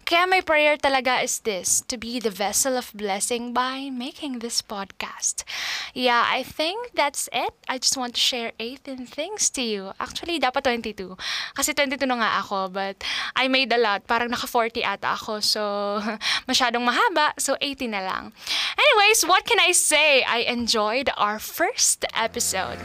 Kaya 0.05 0.29
my 0.29 0.45
prayer 0.45 0.77
talaga 0.77 1.25
is 1.25 1.41
this, 1.41 1.81
to 1.89 1.97
be 1.97 2.21
the 2.21 2.29
vessel 2.29 2.77
of 2.77 2.93
blessing 2.93 3.57
by 3.57 3.89
making 3.89 4.45
this 4.45 4.61
podcast. 4.61 5.49
Yeah, 5.95 6.21
I 6.29 6.43
think 6.43 6.93
that's 6.93 7.33
it. 7.33 7.57
I 7.65 7.81
just 7.81 7.97
want 7.97 8.13
to 8.13 8.21
share 8.21 8.53
18 8.61 9.09
things 9.09 9.49
to 9.57 9.65
you. 9.65 9.97
Actually, 9.97 10.37
dapat 10.37 10.69
22. 10.69 11.17
Kasi 11.57 11.73
22 11.73 12.05
na 12.05 12.21
nga 12.21 12.45
ako, 12.45 12.69
but 12.69 13.01
I 13.33 13.49
made 13.49 13.73
a 13.73 13.81
lot. 13.81 14.05
Parang 14.05 14.29
naka 14.29 14.45
40 14.45 14.85
ata 14.85 15.17
ako, 15.17 15.41
so 15.41 15.63
masyadong 16.51 16.85
mahaba, 16.85 17.33
so 17.41 17.57
18 17.57 17.89
na 17.89 18.05
lang. 18.05 18.37
Anyways, 18.77 19.25
what 19.25 19.49
can 19.49 19.65
I 19.65 19.73
say? 19.73 20.21
I 20.29 20.45
enjoyed 20.45 21.09
our 21.17 21.41
first 21.41 22.05
episode. 22.13 22.82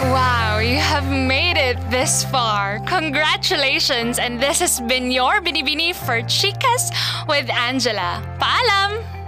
Wow, 0.00 0.58
you 0.58 0.78
have 0.78 1.10
made 1.10 1.56
it 1.56 1.76
this 1.90 2.24
far. 2.24 2.80
Congratulations, 2.86 4.18
and 4.18 4.42
this 4.42 4.58
has 4.60 4.80
been 4.80 5.10
your 5.10 5.40
Binibini 5.40 5.94
for 5.94 6.22
Chicas 6.22 6.90
with 7.28 7.50
Angela. 7.50 8.22
Paalam! 8.40 9.19